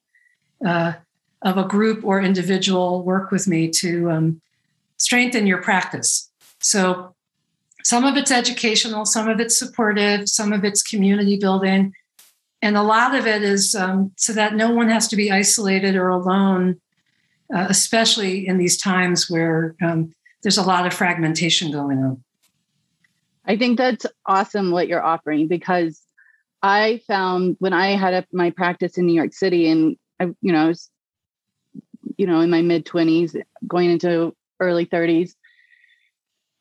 [0.65, 0.95] uh,
[1.43, 4.41] of a group or individual work with me to um,
[4.97, 6.31] strengthen your practice.
[6.61, 7.15] So
[7.85, 11.95] some of it's educational, some of it's supportive, some of it's community building
[12.63, 15.97] and a lot of it is um, so that no one has to be isolated
[15.97, 16.81] or alone,
[17.55, 22.23] uh, especially in these times where um, there's a lot of fragmentation going on.
[23.47, 26.03] I think that's awesome what you're offering because
[26.63, 30.65] I found when I had my practice in New York City and I, you know,
[30.65, 30.91] I was,
[32.17, 33.35] you know, in my mid 20s,
[33.67, 35.33] going into early 30s.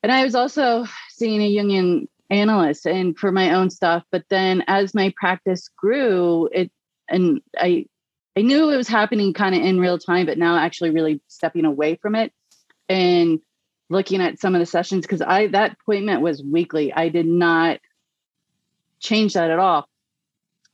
[0.02, 4.04] And I was also seeing a Jungian analyst and for my own stuff.
[4.10, 6.70] But then as my practice grew, it
[7.08, 7.86] and I
[8.36, 11.64] I knew it was happening kind of in real time, but now actually really stepping
[11.64, 12.32] away from it
[12.88, 13.40] and
[13.88, 16.92] looking at some of the sessions because I that appointment was weekly.
[16.92, 17.80] I did not
[19.00, 19.88] change that at all.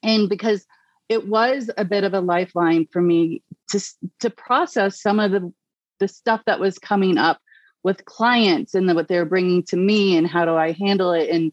[0.02, 0.66] And because
[1.08, 3.80] it was a bit of a lifeline for me to
[4.20, 5.52] to process some of the
[5.98, 7.40] the stuff that was coming up
[7.86, 11.30] with clients and what they're bringing to me and how do I handle it.
[11.30, 11.52] And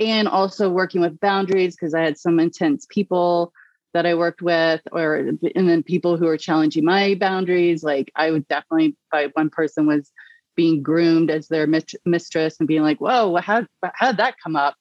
[0.00, 3.52] and also working with boundaries because I had some intense people
[3.92, 7.84] that I worked with or and then people who are challenging my boundaries.
[7.84, 10.10] Like I would definitely by one person was
[10.54, 11.66] being groomed as their
[12.06, 14.76] mistress and being like whoa how how did that come up?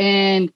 [0.00, 0.52] And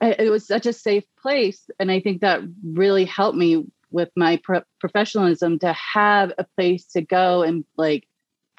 [0.00, 1.68] it was such a safe place.
[1.80, 6.86] And I think that really helped me with my pro- professionalism to have a place
[6.92, 8.06] to go and like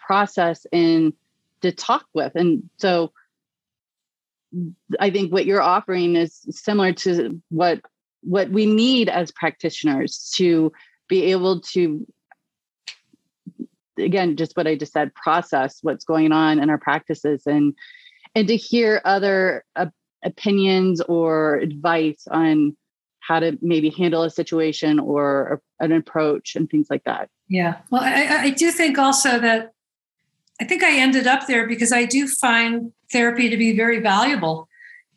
[0.05, 1.13] process and
[1.61, 2.33] to talk with.
[2.35, 3.11] And so
[4.99, 7.81] I think what you're offering is similar to what
[8.21, 10.71] what we need as practitioners to
[11.09, 12.07] be able to
[13.99, 17.73] again just what i just said process what's going on in our practices and
[18.33, 19.85] and to hear other uh,
[20.23, 22.75] opinions or advice on
[23.19, 28.01] how to maybe handle a situation or an approach and things like that yeah well
[28.01, 29.73] i, I do think also that
[30.61, 34.67] i think i ended up there because i do find therapy to be very valuable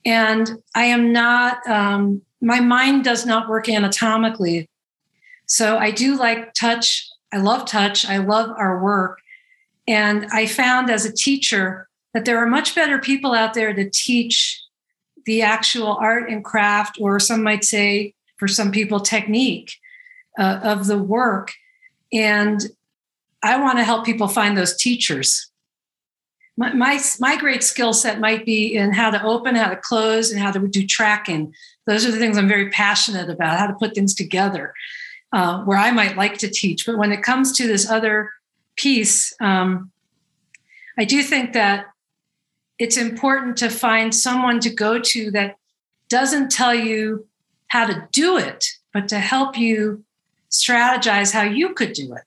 [0.04, 4.68] and i am not um, my mind does not work anatomically
[5.46, 7.08] so I do like touch.
[7.32, 8.06] I love touch.
[8.06, 9.20] I love our work.
[9.88, 13.88] And I found as a teacher that there are much better people out there to
[13.88, 14.60] teach
[15.24, 19.72] the actual art and craft, or some might say, for some people, technique
[20.38, 21.52] uh, of the work.
[22.12, 22.60] And
[23.46, 25.50] I want to help people find those teachers.
[26.56, 30.30] My, my, my great skill set might be in how to open, how to close,
[30.30, 31.54] and how to do tracking.
[31.86, 34.72] Those are the things I'm very passionate about, how to put things together
[35.32, 36.86] uh, where I might like to teach.
[36.86, 38.30] But when it comes to this other
[38.76, 39.90] piece, um,
[40.98, 41.86] I do think that
[42.78, 45.56] it's important to find someone to go to that
[46.08, 47.26] doesn't tell you
[47.68, 50.04] how to do it, but to help you
[50.50, 52.22] strategize how you could do it.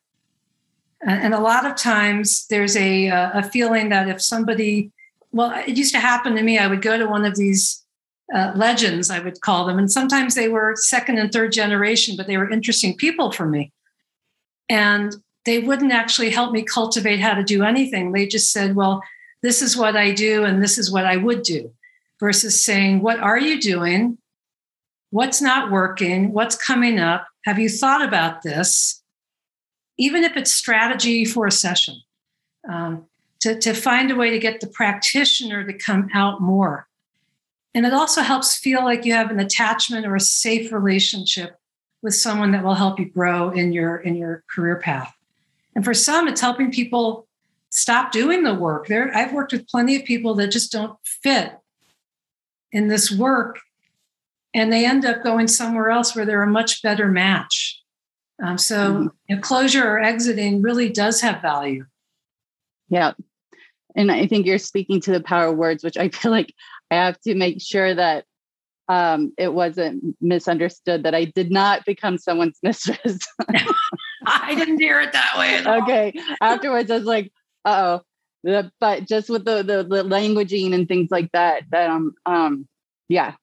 [1.01, 4.91] And a lot of times there's a, uh, a feeling that if somebody,
[5.31, 7.85] well, it used to happen to me, I would go to one of these
[8.33, 9.79] uh, legends, I would call them.
[9.79, 13.71] And sometimes they were second and third generation, but they were interesting people for me.
[14.67, 18.11] And they wouldn't actually help me cultivate how to do anything.
[18.11, 19.01] They just said, well,
[19.41, 21.71] this is what I do and this is what I would do,
[22.19, 24.17] versus saying, what are you doing?
[25.11, 26.33] What's not working?
[26.33, 27.25] What's coming up?
[27.45, 29.01] Have you thought about this?
[29.99, 32.01] Even if it's strategy for a session,
[32.67, 33.05] um,
[33.41, 36.89] to, to find a way to get the practitioner to come out more
[37.73, 41.55] and it also helps feel like you have an attachment or a safe relationship
[42.01, 45.13] with someone that will help you grow in your in your career path.
[45.75, 47.27] And for some, it's helping people
[47.69, 48.87] stop doing the work.
[48.87, 51.53] There, I've worked with plenty of people that just don't fit
[52.71, 53.59] in this work,
[54.53, 57.78] and they end up going somewhere else where they're a much better match.
[58.43, 59.07] Um, so, mm-hmm.
[59.27, 61.85] you know, closure or exiting really does have value.
[62.89, 63.13] Yeah,
[63.95, 66.53] and I think you're speaking to the power of words, which I feel like
[66.91, 68.25] I have to make sure that
[68.87, 73.19] um, it wasn't misunderstood that I did not become someone's mistress.
[74.25, 75.63] I didn't hear it that way.
[75.83, 76.13] Okay.
[76.41, 77.31] Afterwards, I was like,
[77.65, 78.01] oh.
[78.43, 82.67] But just with the, the, the languaging and things like that, that um um
[83.09, 83.35] yeah.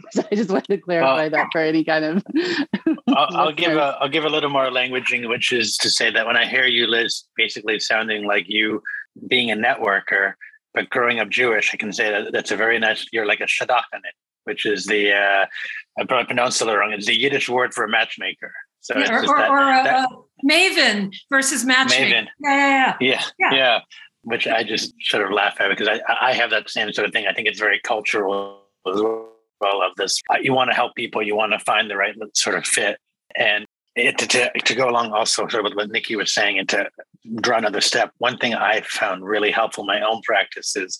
[0.12, 2.24] So I just wanted to clarify uh, that for any kind of.
[3.08, 6.26] I'll, I'll give a I'll give a little more languaging, which is to say that
[6.26, 8.82] when I hear you, Liz, basically sounding like you
[9.26, 10.34] being a networker,
[10.72, 13.06] but growing up Jewish, I can say that that's a very nice.
[13.12, 15.46] You're like a shadchanit, which is the uh,
[15.98, 16.92] I probably pronounced it wrong.
[16.92, 18.52] It's the Yiddish word for a matchmaker.
[18.80, 22.14] So yeah, or, or, that, or a, that, a, maven versus matchmaker.
[22.14, 22.26] Maven.
[22.40, 23.80] Yeah yeah, yeah, yeah, yeah.
[24.22, 27.12] Which I just sort of laugh at because I I have that same sort of
[27.12, 27.26] thing.
[27.26, 29.32] I think it's very cultural as well
[29.62, 30.20] of this.
[30.30, 31.22] Uh, you want to help people.
[31.22, 32.98] You want to find the right sort of fit.
[33.36, 36.58] And it, to, to, to go along also sort of with what Nikki was saying
[36.58, 36.88] and to
[37.40, 40.98] draw another step, one thing I found really helpful in my own practice is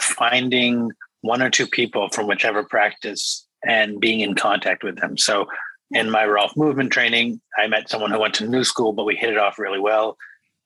[0.00, 0.90] finding
[1.20, 5.18] one or two people from whichever practice and being in contact with them.
[5.18, 5.46] So
[5.90, 9.16] in my Rolf movement training, I met someone who went to new school, but we
[9.16, 10.16] hit it off really well.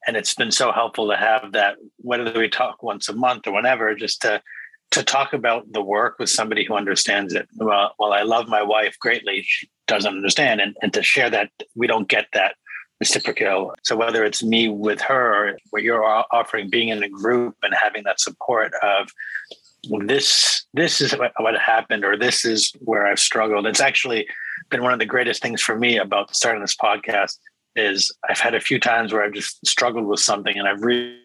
[0.07, 3.53] And it's been so helpful to have that, whether we talk once a month or
[3.53, 4.43] whenever, just to
[4.93, 7.49] to talk about the work with somebody who understands it.
[7.57, 11.51] Well, while I love my wife greatly, she doesn't understand, and, and to share that
[11.75, 12.57] we don't get that
[13.01, 13.75] reciprocal.
[13.83, 17.75] So whether it's me with her or where you're offering being in a group and
[17.75, 19.11] having that support of
[20.07, 23.67] this this is what, what happened or this is where I've struggled.
[23.67, 24.29] It's actually
[24.71, 27.37] been one of the greatest things for me about starting this podcast
[27.75, 31.19] is I've had a few times where I've just struggled with something and I've reached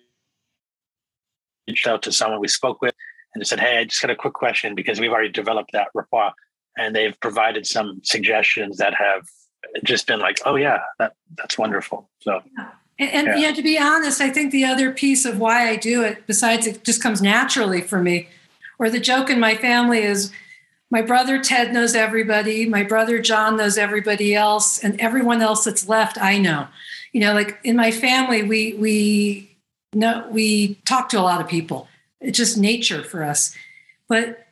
[1.85, 2.95] out to someone we spoke with
[3.37, 6.31] and said, Hey, I just got a quick question because we've already developed that rapport.
[6.77, 9.27] And they've provided some suggestions that have
[9.83, 12.09] just been like, oh, yeah, that, that's wonderful.
[12.19, 12.69] So, yeah.
[12.99, 13.49] And, and yeah.
[13.49, 16.65] yeah, to be honest, I think the other piece of why I do it, besides
[16.65, 18.27] it just comes naturally for me,
[18.79, 20.31] or the joke in my family is
[20.89, 25.87] my brother Ted knows everybody, my brother John knows everybody else, and everyone else that's
[25.87, 26.67] left, I know.
[27.13, 29.57] You know, like in my family, we we
[29.93, 31.87] know we talk to a lot of people
[32.21, 33.55] it's just nature for us.
[34.07, 34.47] But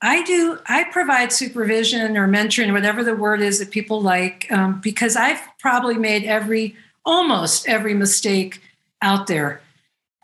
[0.00, 4.80] I do, I provide supervision or mentoring, whatever the word is that people like, um,
[4.80, 8.60] because I've probably made every, almost every mistake
[9.02, 9.60] out there.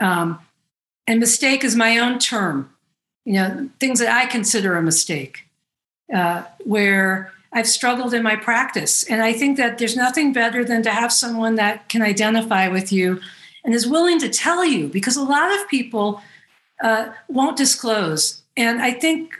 [0.01, 0.39] Um,
[1.07, 2.71] and mistake is my own term,
[3.25, 5.45] you know, things that I consider a mistake,
[6.15, 9.03] uh, where I've struggled in my practice.
[9.05, 12.93] And I think that there's nothing better than to have someone that can identify with
[12.93, 13.21] you
[13.65, 16.23] and is willing to tell you, because a lot of people
[16.85, 18.43] uh, won't disclose.
[18.57, 19.33] And I think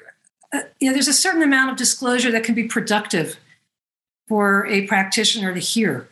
[0.55, 3.37] uh, you know, there's a certain amount of disclosure that can be productive
[4.29, 6.09] for a practitioner to hear.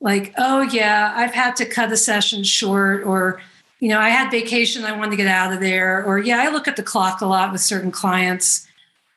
[0.00, 3.42] Like, oh, yeah, I've had to cut a session short, or,
[3.80, 6.48] you know, I had vacation, I wanted to get out of there, or, yeah, I
[6.48, 8.66] look at the clock a lot with certain clients,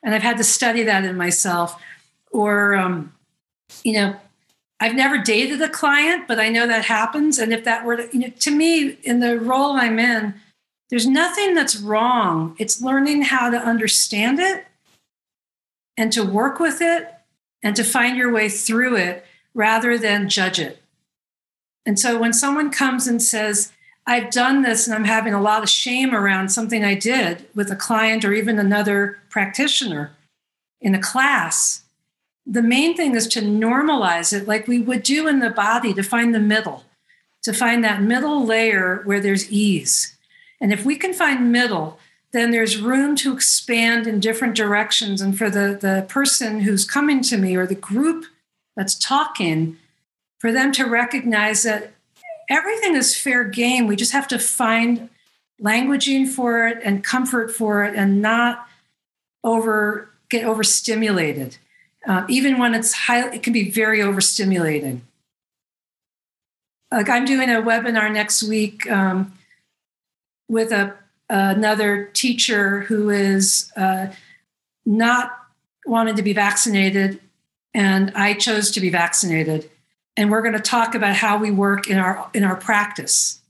[0.02, 1.80] and I've had to study that in myself.
[2.30, 3.14] Or, um,
[3.84, 4.16] you know,
[4.80, 7.38] I've never dated a client, but I know that happens.
[7.38, 10.34] And if that were to, you know, to me, in the role I'm in,
[10.90, 12.56] there's nothing that's wrong.
[12.58, 14.66] It's learning how to understand it
[15.96, 17.12] and to work with it
[17.62, 20.80] and to find your way through it rather than judge it.
[21.84, 23.72] And so when someone comes and says,
[24.06, 27.70] I've done this and I'm having a lot of shame around something I did with
[27.70, 30.12] a client or even another practitioner
[30.80, 31.82] in a class,
[32.46, 36.02] the main thing is to normalize it like we would do in the body to
[36.02, 36.84] find the middle,
[37.42, 40.16] to find that middle layer where there's ease.
[40.60, 41.98] And if we can find middle,
[42.32, 45.20] then there's room to expand in different directions.
[45.20, 48.26] And for the, the person who's coming to me or the group
[48.76, 49.76] that's talking,
[50.38, 51.92] for them to recognize that
[52.48, 53.86] everything is fair game.
[53.86, 55.08] We just have to find
[55.60, 58.66] languaging for it and comfort for it and not
[59.42, 61.56] over get overstimulated.
[62.06, 65.00] Uh, even when it's high, it can be very overstimulating.
[66.92, 69.32] Like I'm doing a webinar next week um,
[70.48, 70.94] with a
[71.30, 74.06] another teacher who is uh,
[74.86, 75.32] not
[75.86, 77.20] wanted to be vaccinated,
[77.74, 79.70] and I chose to be vaccinated.
[80.16, 83.40] And we're going to talk about how we work in our in our practice.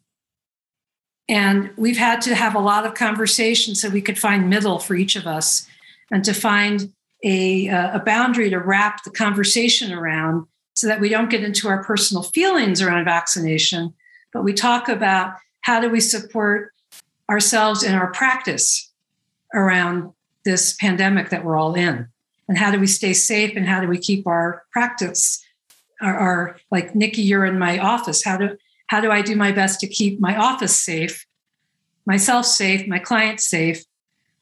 [1.28, 4.94] And we've had to have a lot of conversations so we could find middle for
[4.94, 5.66] each of us,
[6.10, 6.92] and to find
[7.24, 11.82] a, a boundary to wrap the conversation around so that we don't get into our
[11.82, 13.92] personal feelings around vaccination,
[14.32, 16.72] but we talk about how do we support
[17.30, 18.90] ourselves in our practice
[19.54, 20.12] around
[20.44, 22.08] this pandemic that we're all in.
[22.48, 25.44] And how do we stay safe and how do we keep our practice
[26.00, 28.24] our, our, like nikki you're in my office.
[28.24, 28.56] How do
[28.86, 31.26] how do i do my best to keep my office safe
[32.06, 33.84] myself safe my client safe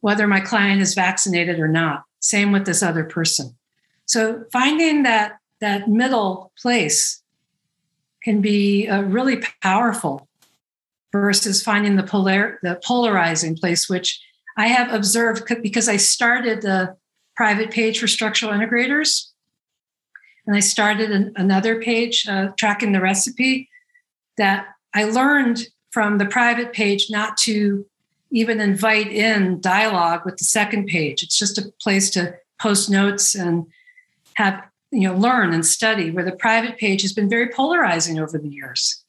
[0.01, 2.05] whether my client is vaccinated or not?
[2.21, 3.57] Same with this other person.
[4.05, 7.23] So finding that that middle place
[8.23, 10.26] can be uh, really powerful
[11.13, 14.21] versus finding the polar the polarizing place, which
[14.57, 16.97] I have observed because I started the
[17.37, 19.31] private page for structural integrators,
[20.47, 23.69] and I started an, another page uh, tracking the recipe.
[24.39, 27.87] That I learned from the private page not to
[28.31, 31.23] even invite in dialogue with the second page.
[31.23, 33.67] It's just a place to post notes and
[34.35, 36.11] have you know learn and study.
[36.11, 39.05] Where the private page has been very polarizing over the years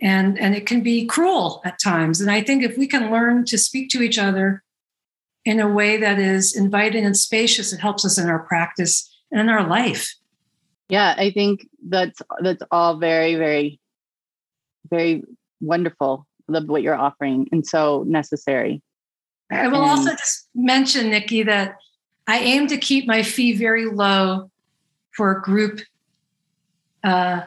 [0.00, 2.20] and and it can be cruel at times.
[2.20, 4.62] And i think if we can learn to speak to each other
[5.44, 9.40] in a way that is inviting and spacious it helps us in our practice and
[9.40, 10.14] in our life.
[10.88, 13.80] Yeah i think that's that's all very very
[14.90, 15.22] very
[15.60, 18.80] wonderful Love what you're offering and so necessary.
[19.52, 21.76] I will and, also just mention nikki that
[22.26, 24.50] i aim to keep my fee very low
[25.14, 25.80] for a group
[27.04, 27.42] uh,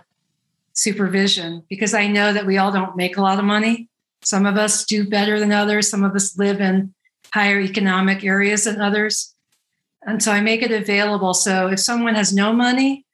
[0.74, 3.90] supervision because I know that we all don't make a lot of money.
[4.24, 5.90] Some of us do better than others.
[5.90, 6.94] Some of us live in
[7.34, 9.34] higher economic areas than others.
[10.04, 11.34] And so I make it available.
[11.34, 13.06] So if someone has no money,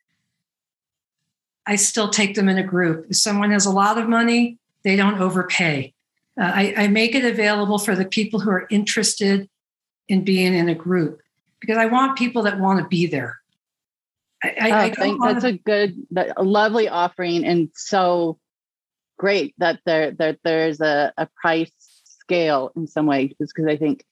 [1.65, 3.07] I still take them in a group.
[3.09, 5.93] If someone has a lot of money, they don't overpay.
[6.39, 9.49] Uh, I, I make it available for the people who are interested
[10.07, 11.21] in being in a group
[11.59, 13.39] because I want people that want to be there.
[14.43, 15.49] I, I, oh, I think that's to...
[15.49, 18.39] a good, a lovely offering, and so
[19.17, 21.71] great that there that there's a, a price
[22.03, 24.05] scale in some way, just because I think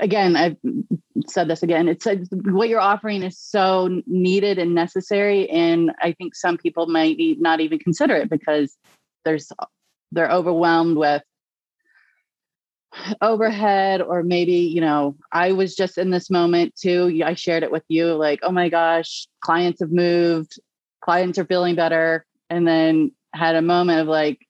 [0.00, 0.56] again i've
[1.26, 2.06] said this again it's
[2.44, 7.60] what you're offering is so needed and necessary and i think some people might not
[7.60, 8.76] even consider it because
[9.24, 9.50] there's
[10.12, 11.22] they're overwhelmed with
[13.20, 17.72] overhead or maybe you know i was just in this moment too i shared it
[17.72, 20.60] with you like oh my gosh clients have moved
[21.02, 24.46] clients are feeling better and then had a moment of like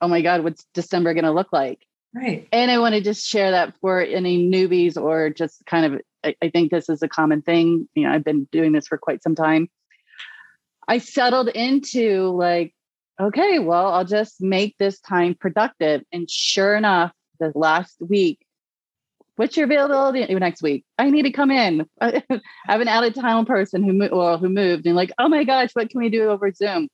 [0.00, 2.48] oh my god what's december going to look like Right.
[2.52, 6.34] And I want to just share that for any newbies or just kind of, I,
[6.42, 7.88] I think this is a common thing.
[7.94, 9.68] You know, I've been doing this for quite some time.
[10.88, 12.74] I settled into like,
[13.20, 16.02] okay, well, I'll just make this time productive.
[16.12, 18.44] And sure enough, the last week,
[19.36, 20.84] what's your availability next week?
[20.98, 21.88] I need to come in.
[22.00, 22.22] I
[22.66, 25.44] have an out of town person who moved, well, who moved and like, oh my
[25.44, 26.88] gosh, what can we do over Zoom?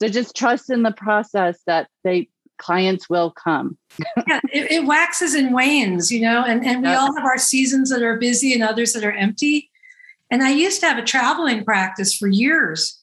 [0.00, 3.76] So just trust in the process that they clients will come.
[4.28, 6.98] yeah, it, it, waxes and wanes, you know, and, and we yeah.
[6.98, 9.70] all have our seasons that are busy and others that are empty.
[10.30, 13.00] And I used to have a traveling practice for years.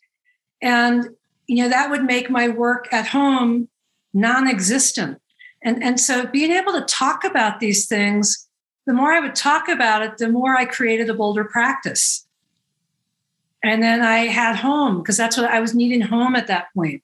[0.61, 1.09] And,
[1.47, 3.70] you know, that would make my work at home
[4.13, 5.22] non-existent.
[5.62, 8.47] And, and so being able to talk about these things,
[8.86, 12.26] the more I would talk about it, the more I created a bolder practice.
[13.62, 17.03] And then I had home because that's what I was needing home at that point.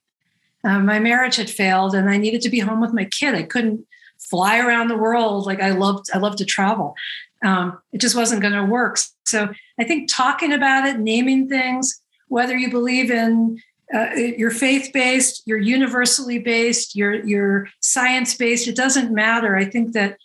[0.64, 3.36] Uh, my marriage had failed and I needed to be home with my kid.
[3.36, 3.86] I couldn't
[4.18, 6.08] fly around the world like I loved.
[6.14, 6.96] I love to travel.
[7.44, 8.98] Um, it just wasn't going to work.
[9.26, 9.50] So
[9.80, 13.62] I think talking about it, naming things, whether you believe in
[13.94, 19.56] uh, you're faith based, you're universally based, you're you're science based, it doesn't matter.
[19.56, 20.18] I think that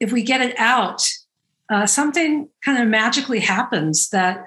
[0.00, 1.08] if we get it out,
[1.70, 4.46] uh, something kind of magically happens that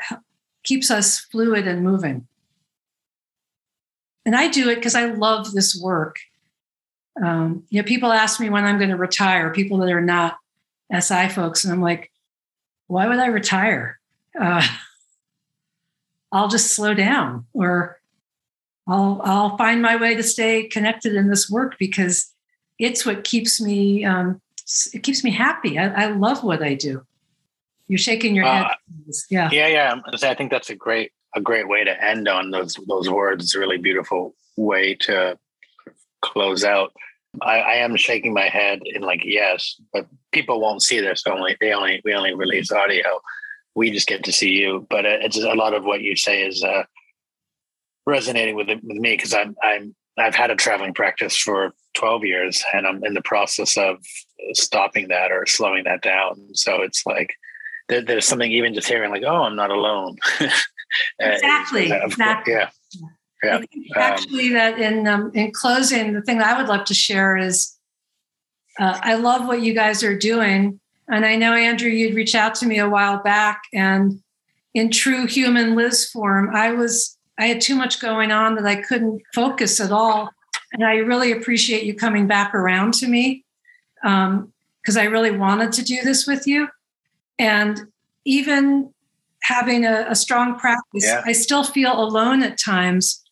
[0.63, 2.27] keeps us fluid and moving.
[4.25, 6.17] And I do it because I love this work.
[7.23, 10.37] Um, you know, people ask me when I'm going to retire, people that are not
[10.97, 12.11] SI folks, and I'm like,
[12.87, 13.99] why would I retire?
[14.39, 14.65] Uh,
[16.31, 17.98] I'll just slow down or
[18.89, 22.33] I'll I'll find my way to stay connected in this work because
[22.79, 24.41] it's what keeps me um,
[24.93, 25.77] it keeps me happy.
[25.77, 27.03] I, I, love what I do.
[27.87, 28.77] You're shaking your uh, head.
[29.29, 29.95] Yeah, yeah, yeah.
[30.23, 33.43] I think that's a great a great way to end on those those words.
[33.43, 35.37] It's a really beautiful way to
[36.21, 36.93] close out.
[37.41, 41.23] I, I, am shaking my head in like yes, but people won't see this.
[41.27, 43.21] Only they only we only release audio.
[43.75, 44.87] We just get to see you.
[44.89, 46.83] But it's a lot of what you say is uh,
[48.09, 52.63] resonating with with me because I'm I'm I've had a traveling practice for 12 years
[52.73, 53.97] and I'm in the process of
[54.53, 56.49] stopping that or slowing that down.
[56.53, 57.35] So it's like
[57.87, 60.17] there, there's something even just hearing like, oh, I'm not alone.
[61.19, 61.91] exactly.
[61.91, 62.53] exactly.
[62.53, 62.69] yeah.
[63.43, 63.55] Yeah.
[63.55, 67.37] Um, actually, that in um, in closing, the thing that I would love to share
[67.37, 67.77] is,
[68.77, 72.53] uh, I love what you guys are doing, and I know Andrew, you'd reach out
[72.55, 74.21] to me a while back, and
[74.73, 78.75] in true human Liz form, I was I had too much going on that I
[78.75, 80.29] couldn't focus at all,
[80.73, 83.45] and I really appreciate you coming back around to me
[84.01, 84.27] because
[84.97, 86.67] um, I really wanted to do this with you,
[87.39, 87.87] and
[88.25, 88.93] even
[89.41, 91.23] having a, a strong practice, yeah.
[91.25, 93.23] I still feel alone at times.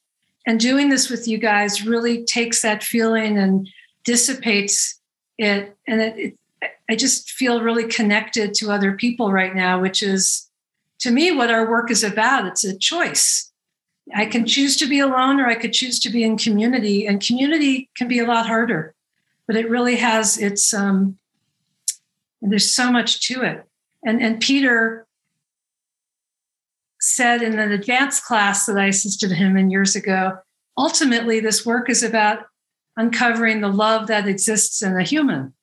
[0.48, 3.68] And doing this with you guys really takes that feeling and
[4.06, 4.98] dissipates
[5.38, 5.76] it.
[5.86, 10.50] And it, it, I just feel really connected to other people right now, which is
[11.00, 12.48] to me what our work is about.
[12.48, 13.52] It's a choice.
[14.16, 17.06] I can choose to be alone or I could choose to be in community.
[17.06, 18.96] And community can be a lot harder,
[19.48, 21.18] but it really has its um,
[22.42, 23.66] there's so much to it.
[24.06, 25.06] And and Peter
[27.00, 30.40] said in an advanced class that I assisted him in years ago,
[30.78, 32.46] ultimately, this work is about
[32.96, 35.54] uncovering the love that exists in a human.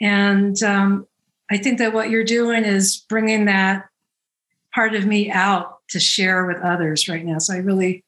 [0.00, 1.06] And um,
[1.50, 3.86] I think that what you're doing is bringing that
[4.72, 7.38] part of me out to share with others right now.
[7.38, 8.04] So I really,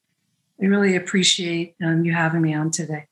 [0.62, 3.06] I really appreciate um, you having me on today.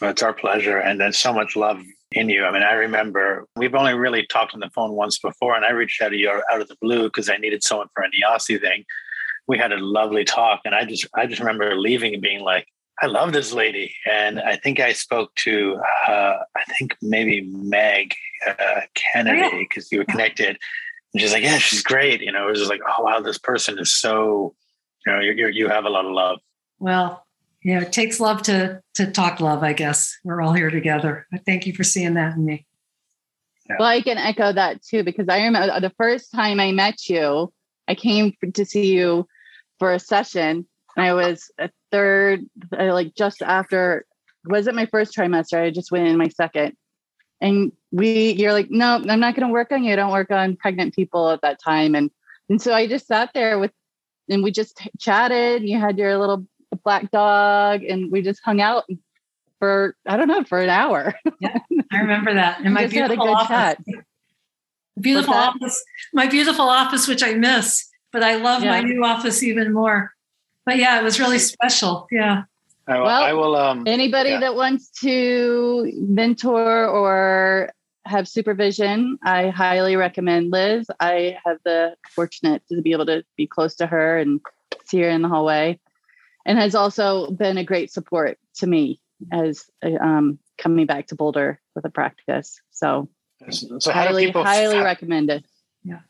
[0.00, 1.82] Well, it's our pleasure, and there's so much love
[2.12, 2.44] in you.
[2.44, 5.70] I mean, I remember we've only really talked on the phone once before, and I
[5.70, 8.60] reached out to you out of the blue because I needed someone for an IASI
[8.60, 8.84] thing.
[9.46, 12.66] We had a lovely talk, and I just I just remember leaving and being like,
[13.02, 18.14] I love this lady, and I think I spoke to uh, I think maybe Meg
[18.46, 20.58] uh, Kennedy because you were connected,
[21.14, 22.20] and she's like, yeah, she's great.
[22.20, 24.54] You know, it was just like, oh wow, this person is so,
[25.06, 26.40] you know, you you have a lot of love.
[26.78, 27.24] Well,
[27.62, 30.18] you know, it takes love to to talk love, I guess.
[30.24, 31.26] We're all here together.
[31.46, 32.66] Thank you for seeing that in me.
[33.70, 33.76] Yeah.
[33.78, 37.50] Well, I can echo that too, because I remember the first time I met you,
[37.88, 39.26] I came to see you
[39.78, 40.66] for a session.
[40.96, 42.44] And I was a third,
[42.78, 44.04] uh, like just after,
[44.44, 45.62] was it my first trimester?
[45.62, 46.76] I just went in my second.
[47.40, 49.92] And we, you're like, no, I'm not going to work on you.
[49.92, 51.94] I don't work on pregnant people at that time.
[51.94, 52.10] And,
[52.48, 53.72] and so I just sat there with,
[54.28, 55.62] and we just chatted.
[55.62, 56.46] You had your little
[56.82, 58.84] black dog, and we just hung out
[59.58, 61.14] for I don't know for an hour.
[61.40, 61.58] yeah,
[61.92, 62.60] I remember that.
[62.64, 63.84] And my beautiful office, chat.
[65.00, 68.70] beautiful office, my beautiful office, which I miss, but I love yeah.
[68.70, 70.12] my new office even more.
[70.66, 72.06] But yeah, it was really special.
[72.10, 72.44] Yeah.
[72.86, 73.56] I, will- Well, I will.
[73.56, 74.40] Um, Anybody Yeah.
[74.40, 77.72] that wants to mentor or
[78.06, 80.86] have supervision, I highly recommend Liz.
[81.00, 84.40] I have the fortunate to be able to be close to her and
[84.84, 85.80] see her in the hallway,
[86.44, 89.00] and has also been a great support to me
[89.32, 89.64] as
[90.00, 92.60] um, coming back to Boulder with a practice.
[92.70, 93.08] So
[93.50, 95.44] so how do highly, people highly how, recommend it.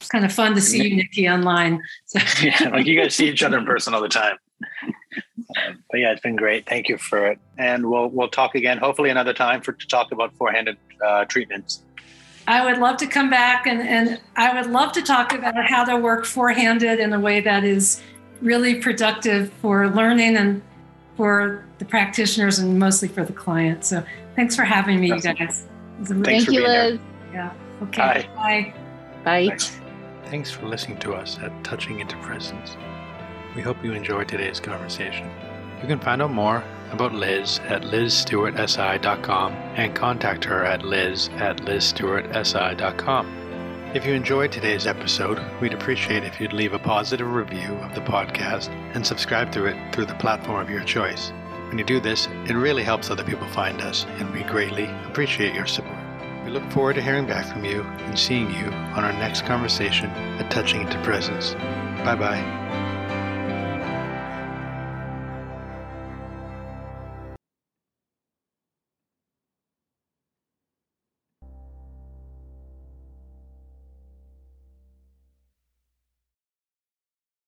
[0.00, 1.82] it's kind of fun to see you, Nikki, online.
[2.06, 4.36] So, yeah, like you guys see each other in person all the time.
[4.62, 6.66] Um, but yeah, it's been great.
[6.66, 10.12] Thank you for it, and we'll we'll talk again, hopefully another time for to talk
[10.12, 11.82] about four-handed uh, treatments.
[12.48, 15.84] I would love to come back and, and I would love to talk about how
[15.84, 18.00] to work four-handed in a way that is
[18.40, 20.62] really productive for learning and
[21.16, 23.84] for the practitioners and mostly for the client.
[23.84, 24.04] So
[24.36, 25.66] thanks for having me, you guys.
[25.96, 26.84] It was a Thanks Thank for you, being here.
[26.84, 27.00] Liz.
[27.32, 27.52] Yeah.
[27.82, 27.96] Okay.
[27.96, 28.28] Bye.
[28.36, 28.74] Bye.
[29.24, 29.48] Bye.
[29.48, 29.75] Thanks.
[30.26, 32.76] Thanks for listening to us at Touching into Presence.
[33.54, 35.30] We hope you enjoyed today's conversation.
[35.80, 41.58] You can find out more about Liz at lizstewartsi.com and contact her at liz at
[41.58, 43.46] lizstewartsi.com.
[43.94, 48.00] If you enjoyed today's episode, we'd appreciate if you'd leave a positive review of the
[48.00, 51.30] podcast and subscribe to it through the platform of your choice.
[51.68, 55.54] When you do this, it really helps other people find us, and we greatly appreciate
[55.54, 55.95] your support.
[56.46, 60.10] We look forward to hearing back from you and seeing you on our next conversation
[60.38, 61.54] at Touching into Presence.
[62.04, 62.85] Bye bye.